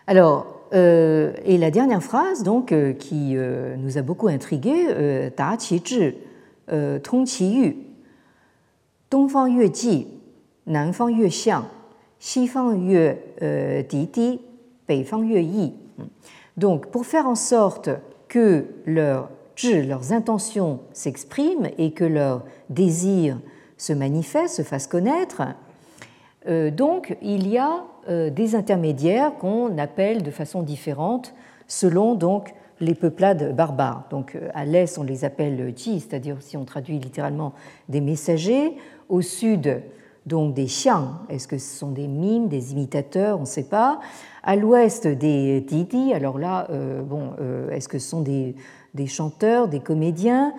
[0.05, 3.35] Alors, et la dernière phrase, donc, qui
[3.77, 6.15] nous a beaucoup intrigués, Da Qi Zhi,
[7.03, 7.75] Tong Qi Yu,
[9.09, 10.07] Dong Fang Yue Ji,
[10.67, 11.65] Nan Fang Yue Xiang,
[12.19, 13.15] Xi Fang Yue
[13.89, 14.39] Di Di,
[15.05, 15.73] Fang Yue Yi.
[16.59, 17.89] Donc, pour faire en sorte
[18.27, 19.29] que leurs
[20.11, 23.39] intentions s'expriment et que leurs désirs
[23.77, 25.41] se manifestent, se fassent connaître,
[26.47, 26.69] euh,
[27.21, 31.33] il y a euh, des intermédiaires qu'on appelle de façon différente
[31.67, 32.19] selon
[32.81, 34.03] les peuplades barbares.
[34.09, 37.53] Donc euh, à l'est on les appelle ji, c'est-à-dire si on traduit littéralement
[37.87, 38.75] des messagers,
[39.07, 39.81] au sud
[40.29, 43.99] donc des xiang, est-ce que ce sont des mimes, des imitateurs, on ne sait pas.
[44.43, 46.67] À l'ouest des didi, alors là,
[47.03, 47.33] bon,
[47.71, 48.55] est-ce que ce sont des,
[49.07, 50.53] chanteurs, des comédiens?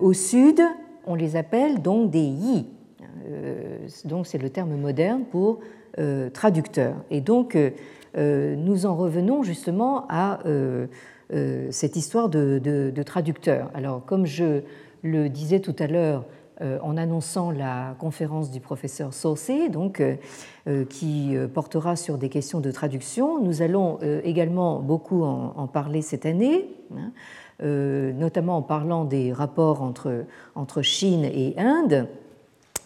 [0.00, 0.60] Au sud,
[1.06, 2.66] on les appelle donc des yi,
[3.28, 5.60] euh, donc c'est le terme moderne pour
[5.98, 6.94] euh, traducteur.
[7.10, 10.40] Et donc euh, nous en revenons justement à
[11.70, 13.70] cette histoire de, traducteur.
[13.74, 14.62] Alors comme je
[15.02, 16.24] le disais tout à l'heure,
[16.60, 20.02] en annonçant la conférence du professeur Saucé, donc,
[20.88, 23.42] qui portera sur des questions de traduction.
[23.42, 27.12] Nous allons également beaucoup en, parler cette année, hein,
[27.60, 30.24] notamment en parlant des rapports entre,
[30.54, 32.08] entre Chine et Inde.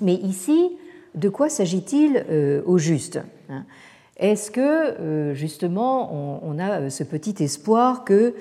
[0.01, 0.77] Mais ici,
[1.15, 3.65] de quoi s'agit-il euh, au juste hein?
[4.17, 8.33] Est-ce que euh, justement on a euh, ce petit espoir qu'il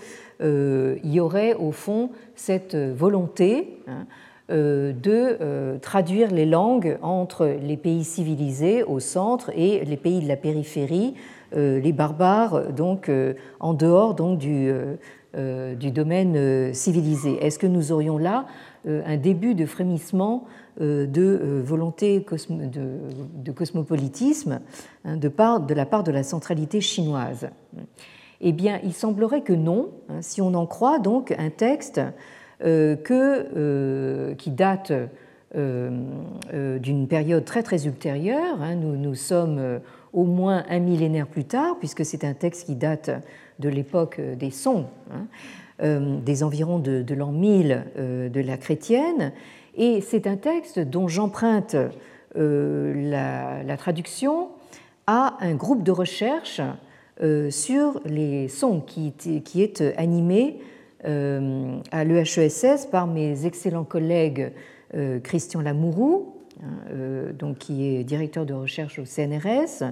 [1.03, 4.05] y aurait au fond cette volonté hein,
[4.49, 10.37] de traduire les langues entre les pays civilisés au centre et les pays de la
[10.37, 11.15] périphérie,
[11.53, 13.11] les barbares donc
[13.59, 14.71] en dehors donc du,
[15.35, 17.43] du domaine civilisé.
[17.45, 18.45] Est-ce que nous aurions là
[18.85, 20.45] un début de frémissement
[20.79, 24.59] euh, de euh, volonté de, cosmopolitisme
[25.05, 27.49] hein, de, la part de la centralité chinoise?
[28.41, 32.11] Eh bien, il semblerait que non, hein, si on en croit donc un texte euh,
[32.59, 34.91] que, qui date
[35.53, 38.61] d'une période très très ultérieure.
[38.61, 39.79] Hein, nous, nous sommes
[40.13, 43.11] au moins un millénaire plus tard, puisque c'est un texte qui date
[43.59, 44.85] de l'époque des Song,
[45.81, 47.85] des environs de, l'an 1000
[48.33, 49.31] de la chrétienne,
[49.77, 51.75] et c'est un texte dont j'emprunte
[52.35, 54.49] euh, la, traduction
[55.05, 56.61] à un groupe de recherche
[57.21, 60.63] euh, sur les sons qui, qui est animé euh,
[61.03, 64.51] à l'EHESS par mes excellents collègues
[65.23, 69.83] Christian Lamourou, hein, donc, qui est directeur de recherche au CNRS,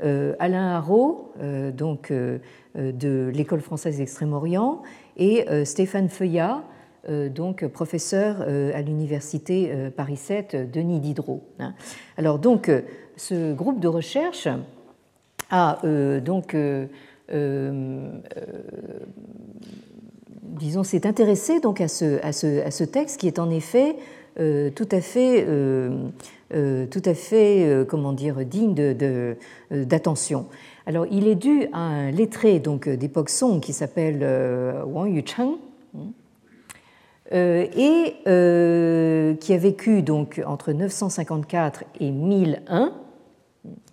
[0.00, 1.32] Alain Haro,
[1.74, 4.82] donc, de l'École française d'Extrême-Orient,
[5.16, 6.62] et Stéphane Feuillat,
[7.08, 11.42] euh, donc professeur euh, à l'université euh, Paris 7 Denis Diderot.
[11.58, 11.74] Hein.
[12.16, 12.70] Alors donc
[13.16, 14.46] ce groupe de recherche
[15.50, 15.80] a
[16.20, 16.56] donc
[20.42, 23.96] disons s'est intéressé donc à ce, à, ce, à ce, texte qui est en effet
[24.36, 25.46] tout à fait
[26.90, 28.74] tout à fait comment dire digne
[29.70, 30.46] d'attention.
[30.86, 34.26] Alors il est dû à un lettré donc d'époque Song qui s'appelle
[34.86, 35.58] Wang Yucheng
[37.32, 42.92] euh, et euh, qui a vécu donc entre 954 et 1001.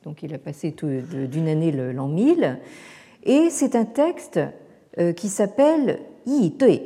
[0.03, 2.59] Donc il a passé d'une année l'an 1000.
[3.23, 4.41] Et c'est un texte
[4.97, 5.99] euh, qui s'appelle
[6.29, 6.81] Dui,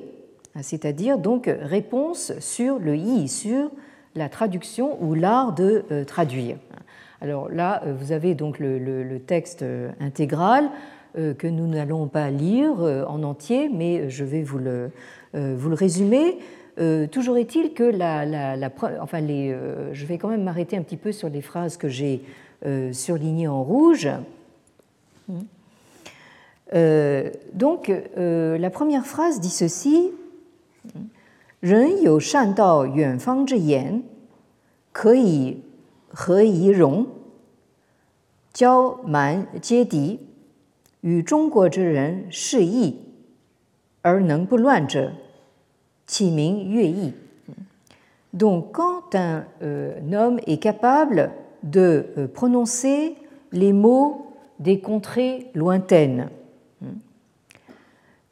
[0.62, 3.70] c'est-à-dire donc réponse sur le Yi, sur
[4.16, 6.58] la traduction ou l'art de traduire.
[7.22, 9.66] Alors là, vous avez donc le texte
[10.00, 10.70] intégral
[11.16, 12.74] que nous n'allons pas lire
[13.08, 14.92] en entier, mais je vais vous le,
[15.36, 15.56] euh.
[16.80, 21.42] Euh, toujours est-il que euh, je vais quand même m'arrêter un petit peu sur les
[21.42, 22.24] phrases que j'ai
[22.92, 24.10] surlignées en rouge.
[27.54, 30.12] Donc, la première phrase dit ceci.
[31.64, 31.90] Ren
[48.34, 53.16] donc, quand un euh, homme est capable de euh, prononcer
[53.52, 54.28] les mots
[54.60, 56.30] des contrées lointaines,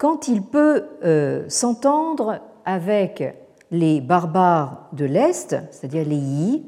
[0.01, 3.35] quand il peut euh, s'entendre avec
[3.69, 6.65] les barbares de l'Est, c'est-à-dire les Yi,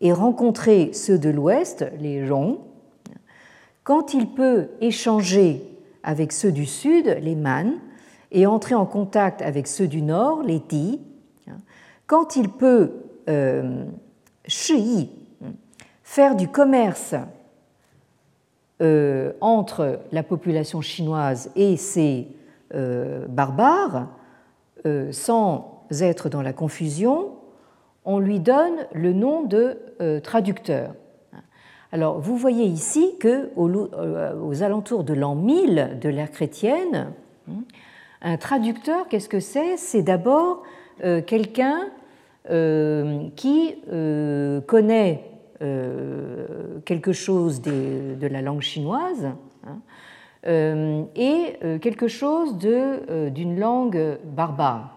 [0.00, 2.56] et rencontrer ceux de l'Ouest, les Rong,
[3.84, 5.62] quand il peut échanger
[6.02, 7.74] avec ceux du Sud, les Man,
[8.32, 11.02] et entrer en contact avec ceux du nord, les Ti,
[12.06, 12.92] quand il peut
[13.28, 13.84] euh,
[16.02, 17.14] faire du commerce
[18.80, 22.39] euh, entre la population chinoise et ses
[22.74, 24.08] euh, barbares,
[24.86, 27.32] euh, sans être dans la confusion,
[28.04, 29.76] on lui donne le nom de
[30.20, 30.94] traducteur.
[31.92, 37.12] Alors, vous voyez ici que aux alentours de l'an 1000 de l'ère chrétienne,
[38.22, 39.76] un traducteur, qu'est-ce que c'est?
[39.76, 40.62] C'est d'abord
[41.26, 41.90] quelqu'un
[43.36, 43.74] qui
[44.66, 45.30] connaît
[45.62, 46.46] euh,
[46.86, 49.70] quelque chose de, la langue chinoise hein, euh,
[50.44, 54.96] et euh, quelque chose d'une langue barbare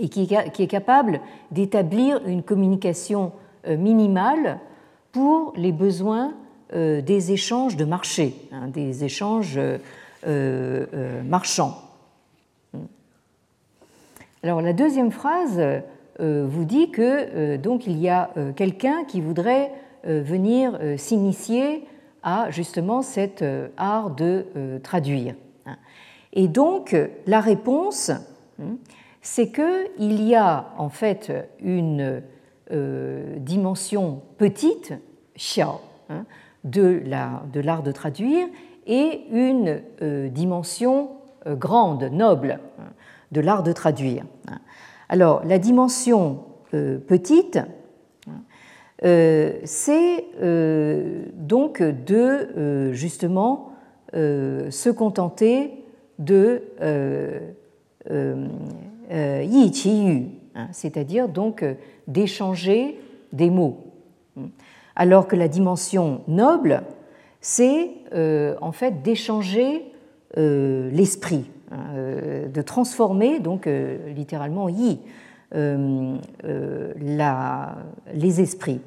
[0.00, 3.32] et qui, est capable d'établir une communication
[3.66, 4.58] minimale
[5.12, 6.34] pour les besoins
[6.72, 9.60] des échanges de marché, hein, des échanges
[11.24, 11.78] marchands.
[14.42, 15.60] Alors la deuxième phrase
[16.20, 19.72] euh, vous dit que euh, donc il y a euh, quelqu'un qui voudrait
[20.06, 21.82] venir s'initier
[22.24, 23.44] à justement cet
[23.76, 25.36] art de traduire.
[26.32, 26.96] Et donc
[27.26, 28.76] la réponse, hein,
[29.22, 32.22] c'est qu'il y a en fait une
[33.38, 34.94] dimension petite,
[35.36, 36.24] xiao, hein,
[36.64, 38.48] de l'art de traduire
[38.86, 39.82] et une
[40.30, 41.10] dimension
[41.46, 42.90] grande, noble, hein,
[43.32, 44.24] de l'art de traduire.
[45.08, 47.83] Alors, la dimension euh, petite, euh,
[49.04, 53.72] c'est euh, donc de justement
[54.12, 55.84] se contenter
[56.18, 56.62] de
[58.10, 61.64] yi qi yu, hein, c'est-à-dire donc
[62.06, 62.98] d'échanger
[63.32, 63.92] des mots.
[64.96, 66.82] Alors que la dimension noble,
[67.40, 67.90] c'est
[68.60, 69.92] en fait d'échanger
[70.36, 75.00] l'esprit, euh, de transformer, donc euh, littéralement yi,
[75.54, 76.16] euh,
[78.12, 78.80] les esprits.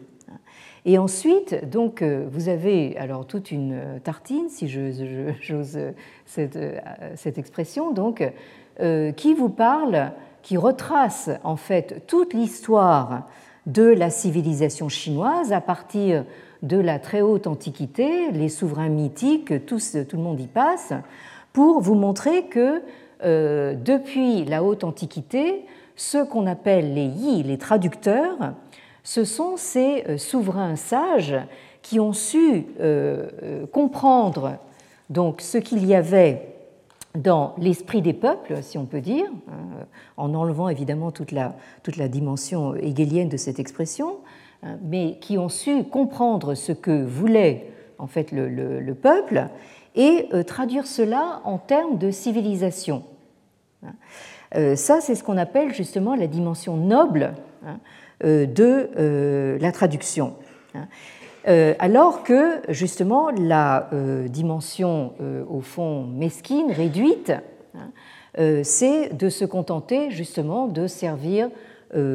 [0.90, 5.80] Et ensuite, donc, vous avez alors toute une tartine, si j'ose
[6.26, 6.58] cette,
[7.16, 7.94] cette, expression,
[9.18, 10.12] qui vous parle,
[10.44, 13.28] qui retrace en fait toute l'histoire
[13.66, 16.24] de la civilisation chinoise à partir
[16.64, 19.78] de la très haute antiquité, les souverains mythiques, tout
[20.14, 20.94] le monde y passe,
[21.54, 22.82] pour vous montrer que
[23.24, 25.66] euh, depuis la haute antiquité,
[25.96, 28.54] ce qu'on appelle les yi, les traducteurs,
[29.08, 31.38] ce sont ces euh, souverains sages
[31.82, 34.58] qui ont su euh, comprendre
[35.10, 36.54] donc ce qu'il y avait
[37.16, 39.26] dans l'esprit des peuples, si on peut dire,
[40.18, 44.18] en enlevant évidemment toute la, toute la dimension hegelienne de cette expression,
[44.84, 49.50] mais qui ont su comprendre ce que voulait en fait le, le peuple
[49.98, 53.04] et euh, traduire cela en termes de civilisation.
[54.56, 57.34] Euh, ça, c'est ce qu'on appelle justement la dimension noble
[57.66, 57.76] hein, euh,
[58.22, 60.36] de la traduction.
[61.46, 63.90] Alors que justement la
[64.28, 65.14] dimension
[65.50, 67.32] au fond mesquine, réduite,
[67.76, 67.92] hein,
[68.64, 71.50] c'est de se contenter justement de servir,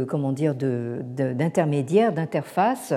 [0.08, 2.94] comment dire, d'intermédiaire, d'interface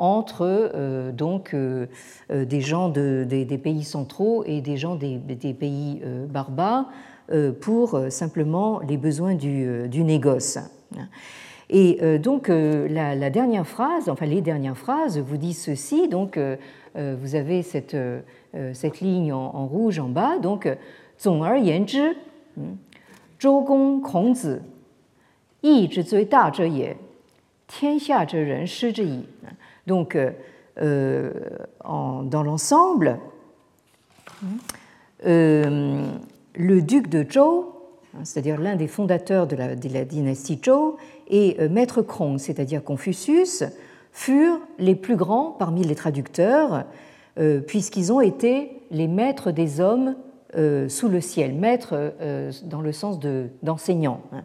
[0.00, 1.86] entre euh, donc, euh,
[2.32, 5.18] euh, des gens des, pays centraux et des gens des,
[5.52, 6.86] pays barbares
[7.60, 10.58] pour simplement les besoins du, du négoce.
[11.72, 16.08] Et euh, donc euh, la, dernière phrase, enfin les dernières phrases, vous disent ceci.
[16.08, 16.56] Donc euh,
[16.94, 17.96] vous avez cette,
[18.72, 20.38] cette ligne en, rouge en bas.
[20.38, 20.68] Donc,
[29.86, 30.18] Donc,
[30.76, 33.18] dans l'ensemble,
[35.22, 37.66] le duc de Zhou,
[38.16, 40.96] hein, c'est-à-dire l'un des fondateurs de la, dynastie Zhou,
[41.30, 43.64] et maître Krong, c'est-à-dire Confucius,
[44.12, 46.84] furent les plus grands parmi les traducteurs,
[47.66, 50.16] puisqu'ils ont été les maîtres des hommes
[50.88, 52.12] sous le ciel, maîtres
[52.64, 53.20] dans le sens
[53.62, 54.22] d'enseignants.
[54.32, 54.42] Hein.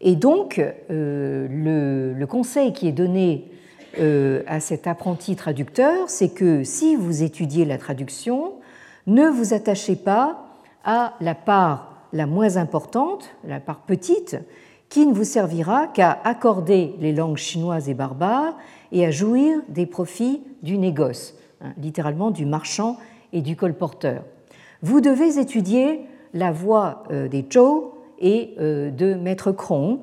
[0.00, 3.48] Et donc, le, conseil qui est donné
[3.98, 8.52] euh, à cet apprenti traducteur, c'est que si vous étudiez la traduction,
[9.06, 10.46] ne vous attachez pas
[10.84, 14.36] à la part la moins importante, la part petite,
[14.88, 18.56] qui ne vous servira qu'à accorder les langues chinoises et barbares
[18.92, 22.96] et à jouir des profits du négoce, hein, littéralement du marchand
[23.32, 24.24] et du colporteur.
[24.82, 26.00] Vous devez étudier
[26.34, 30.00] la voie euh, des Zhou et euh, de Maître Krong,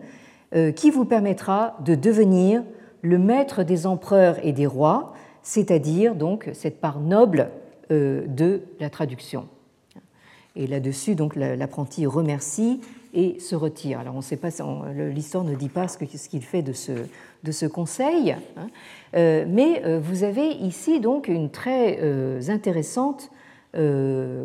[0.78, 2.64] qui vous permettra de devenir
[3.06, 5.14] le maître des empereurs et des rois,
[5.44, 7.50] c'est-à-dire donc cette part noble
[7.92, 9.48] euh, de la traduction.
[10.56, 12.82] Et là-dessus, donc l'apprenti remercie
[13.16, 13.99] et se retire.
[13.99, 14.49] Alors on ne sait pas,
[14.93, 18.68] l'histoire ne dit pas ce qu'il fait de ce, conseil, hein.
[19.16, 23.32] euh, mais euh, vous avez ici donc une très euh, intéressante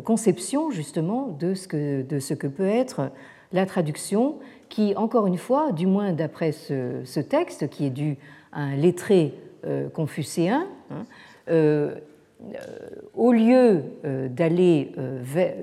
[0.03, 3.11] conception justement de ce, que, de ce que peut être
[3.53, 4.35] la traduction,
[4.67, 8.17] qui encore une fois, du moins d'après ce, texte, qui est dû
[8.51, 9.33] à un lettré
[9.93, 11.05] confucéen, hein,
[13.13, 14.91] au lieu d'aller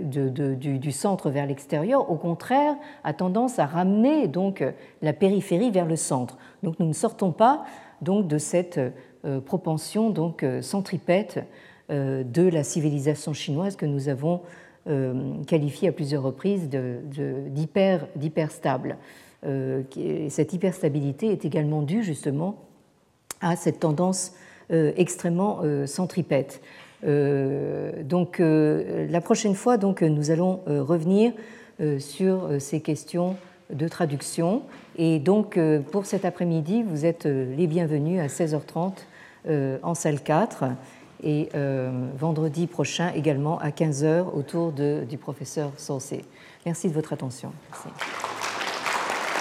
[0.02, 4.64] du, du, centre vers l'extérieur, au contraire, a tendance à ramener donc
[5.02, 6.38] la périphérie vers le centre.
[6.62, 7.64] Donc nous ne sortons pas
[8.00, 8.80] donc de cette
[9.24, 11.44] euh, propension donc euh, centripète
[11.90, 14.42] euh, de la civilisation chinoise que nous avons
[15.46, 18.96] qualifiée à plusieurs reprises d'hyper stable.
[19.42, 22.54] Cette hyperstabilité est également due justement
[23.42, 24.32] à cette tendance
[24.70, 26.60] extrêmement centripète.
[27.02, 31.32] Donc la prochaine fois, donc, nous allons revenir
[31.98, 33.36] sur ces questions
[33.72, 34.62] de traduction.
[34.96, 38.92] Et donc, euh, pour cet après-midi, vous êtes euh, les bienvenus à 16h30
[39.48, 40.64] euh, en salle 4
[41.24, 41.48] et
[42.16, 46.24] vendredi prochain également à 15h autour de, du professeur Saucé.
[46.64, 47.50] Merci de votre attention.